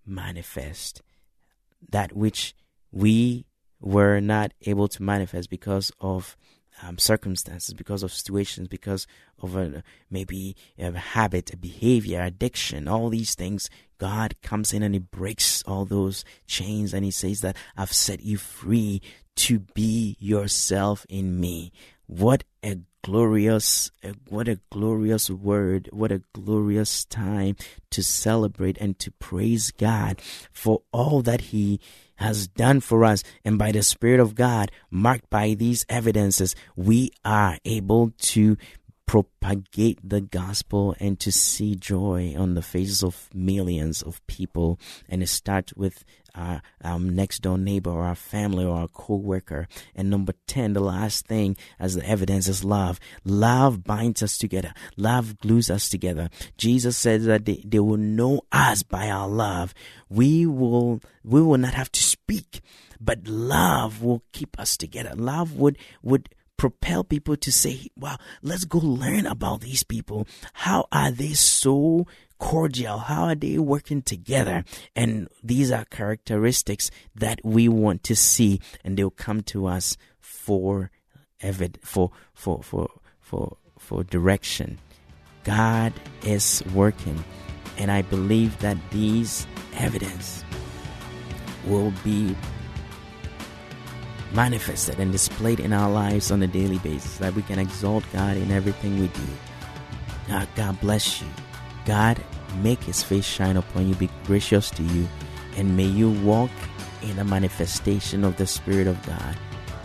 manifest 0.03 1.03
that 1.91 2.15
which 2.17 2.55
we 2.91 3.45
were 3.79 4.19
not 4.19 4.51
able 4.63 4.87
to 4.87 5.03
manifest 5.03 5.51
because 5.51 5.91
of 5.99 6.35
um, 6.81 6.97
circumstances, 6.97 7.73
because 7.73 8.03
of 8.03 8.11
situations, 8.13 8.67
because 8.67 9.07
of 9.39 9.55
a, 9.55 9.83
maybe 10.09 10.55
a 10.77 10.91
habit, 10.91 11.53
a 11.53 11.57
behavior, 11.57 12.21
addiction, 12.21 12.87
all 12.87 13.09
these 13.09 13.35
things. 13.35 13.69
God 13.97 14.35
comes 14.41 14.73
in 14.73 14.83
and 14.83 14.95
He 14.95 14.99
breaks 14.99 15.63
all 15.63 15.85
those 15.85 16.25
chains 16.47 16.93
and 16.93 17.05
He 17.05 17.11
says 17.11 17.41
that 17.41 17.55
I've 17.77 17.93
set 17.93 18.21
you 18.21 18.37
free 18.37 19.01
to 19.37 19.59
be 19.59 20.17
yourself 20.19 21.05
in 21.09 21.39
me. 21.39 21.71
What 22.07 22.43
a 22.63 22.79
glorious, 23.03 23.91
eh, 24.03 24.13
what 24.27 24.47
a 24.47 24.59
glorious 24.69 25.29
word, 25.29 25.89
what 25.91 26.11
a 26.11 26.21
glorious 26.33 27.05
time 27.05 27.55
to 27.91 28.03
celebrate 28.03 28.77
and 28.79 28.97
to 28.99 29.11
praise 29.11 29.71
God 29.71 30.21
for 30.51 30.81
all 30.91 31.21
that 31.23 31.41
He 31.41 31.79
has 32.15 32.47
done 32.47 32.79
for 32.79 33.03
us. 33.03 33.23
And 33.43 33.57
by 33.57 33.71
the 33.71 33.83
Spirit 33.83 34.19
of 34.19 34.35
God, 34.35 34.71
marked 34.89 35.29
by 35.29 35.55
these 35.55 35.85
evidences, 35.89 36.55
we 36.75 37.11
are 37.25 37.57
able 37.65 38.13
to 38.19 38.57
propagate 39.11 39.99
the 40.01 40.21
gospel 40.21 40.95
and 40.97 41.19
to 41.19 41.33
see 41.33 41.75
joy 41.75 42.33
on 42.37 42.53
the 42.53 42.61
faces 42.61 43.03
of 43.03 43.29
millions 43.33 44.01
of 44.01 44.25
people. 44.25 44.79
And 45.09 45.27
start 45.27 45.73
with 45.75 46.05
our 46.33 46.61
um, 46.81 47.13
next 47.13 47.39
door 47.39 47.57
neighbor 47.57 47.89
or 47.89 48.03
our 48.03 48.15
family 48.15 48.63
or 48.63 48.77
our 48.77 48.87
co-worker. 48.87 49.67
And 49.93 50.09
number 50.09 50.31
10, 50.47 50.71
the 50.71 50.79
last 50.79 51.27
thing 51.27 51.57
as 51.77 51.95
the 51.95 52.07
evidence 52.07 52.47
is 52.47 52.63
love. 52.63 53.01
Love 53.25 53.83
binds 53.83 54.23
us 54.23 54.37
together. 54.37 54.73
Love 54.95 55.39
glues 55.39 55.69
us 55.69 55.89
together. 55.89 56.29
Jesus 56.57 56.97
said 56.97 57.23
that 57.23 57.43
they, 57.43 57.61
they 57.65 57.79
will 57.81 57.97
know 57.97 58.43
us 58.49 58.81
by 58.81 59.09
our 59.09 59.27
love. 59.27 59.73
We 60.07 60.45
will, 60.45 61.01
we 61.21 61.41
will 61.41 61.57
not 61.57 61.73
have 61.73 61.91
to 61.91 62.01
speak, 62.01 62.61
but 63.01 63.27
love 63.27 64.01
will 64.01 64.23
keep 64.31 64.57
us 64.57 64.77
together. 64.77 65.11
Love 65.15 65.57
would, 65.57 65.77
would 66.01 66.29
propel 66.61 67.03
people 67.03 67.35
to 67.35 67.51
say, 67.51 67.87
wow, 67.97 68.17
let's 68.43 68.65
go 68.65 68.77
learn 68.77 69.25
about 69.25 69.61
these 69.61 69.81
people. 69.81 70.27
How 70.53 70.87
are 70.91 71.09
they 71.09 71.33
so 71.33 72.05
cordial? 72.37 72.99
How 72.99 73.23
are 73.23 73.33
they 73.33 73.57
working 73.57 74.03
together? 74.03 74.63
And 74.95 75.27
these 75.43 75.71
are 75.71 75.85
characteristics 75.85 76.91
that 77.15 77.39
we 77.43 77.67
want 77.67 78.03
to 78.03 78.15
see, 78.15 78.61
and 78.83 78.95
they'll 78.95 79.09
come 79.09 79.41
to 79.45 79.65
us 79.65 79.97
for 80.19 80.91
evid- 81.41 81.81
for 81.81 82.11
for 82.35 82.61
for 82.61 82.91
for 83.19 83.57
for 83.79 84.03
direction. 84.03 84.77
God 85.43 85.93
is 86.21 86.61
working, 86.75 87.23
and 87.79 87.89
I 87.89 88.03
believe 88.03 88.59
that 88.59 88.77
these 88.91 89.47
evidence 89.73 90.45
will 91.65 91.91
be 92.03 92.35
manifested 94.33 94.99
and 94.99 95.11
displayed 95.11 95.59
in 95.59 95.73
our 95.73 95.91
lives 95.91 96.31
on 96.31 96.41
a 96.43 96.47
daily 96.47 96.79
basis, 96.79 97.17
that 97.17 97.35
we 97.35 97.41
can 97.41 97.59
exalt 97.59 98.03
God 98.13 98.37
in 98.37 98.51
everything 98.51 98.99
we 98.99 99.07
do. 99.07 99.27
God, 100.27 100.47
God 100.55 100.79
bless 100.81 101.21
you. 101.21 101.27
God 101.85 102.23
make 102.61 102.83
his 102.83 103.03
face 103.03 103.25
shine 103.25 103.57
upon 103.57 103.87
you, 103.87 103.95
be 103.95 104.09
gracious 104.25 104.69
to 104.71 104.83
you, 104.83 105.07
and 105.57 105.75
may 105.75 105.85
you 105.85 106.11
walk 106.21 106.51
in 107.01 107.17
a 107.19 107.23
manifestation 107.23 108.23
of 108.23 108.37
the 108.37 108.47
Spirit 108.47 108.87
of 108.87 109.01
God 109.05 109.37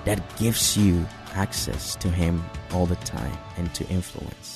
that 0.04 0.36
gives 0.38 0.76
you 0.76 1.06
access 1.34 1.96
to 1.96 2.08
him 2.08 2.44
all 2.72 2.86
the 2.86 2.96
time 2.96 3.36
and 3.56 3.72
to 3.74 3.86
influence. 3.88 4.55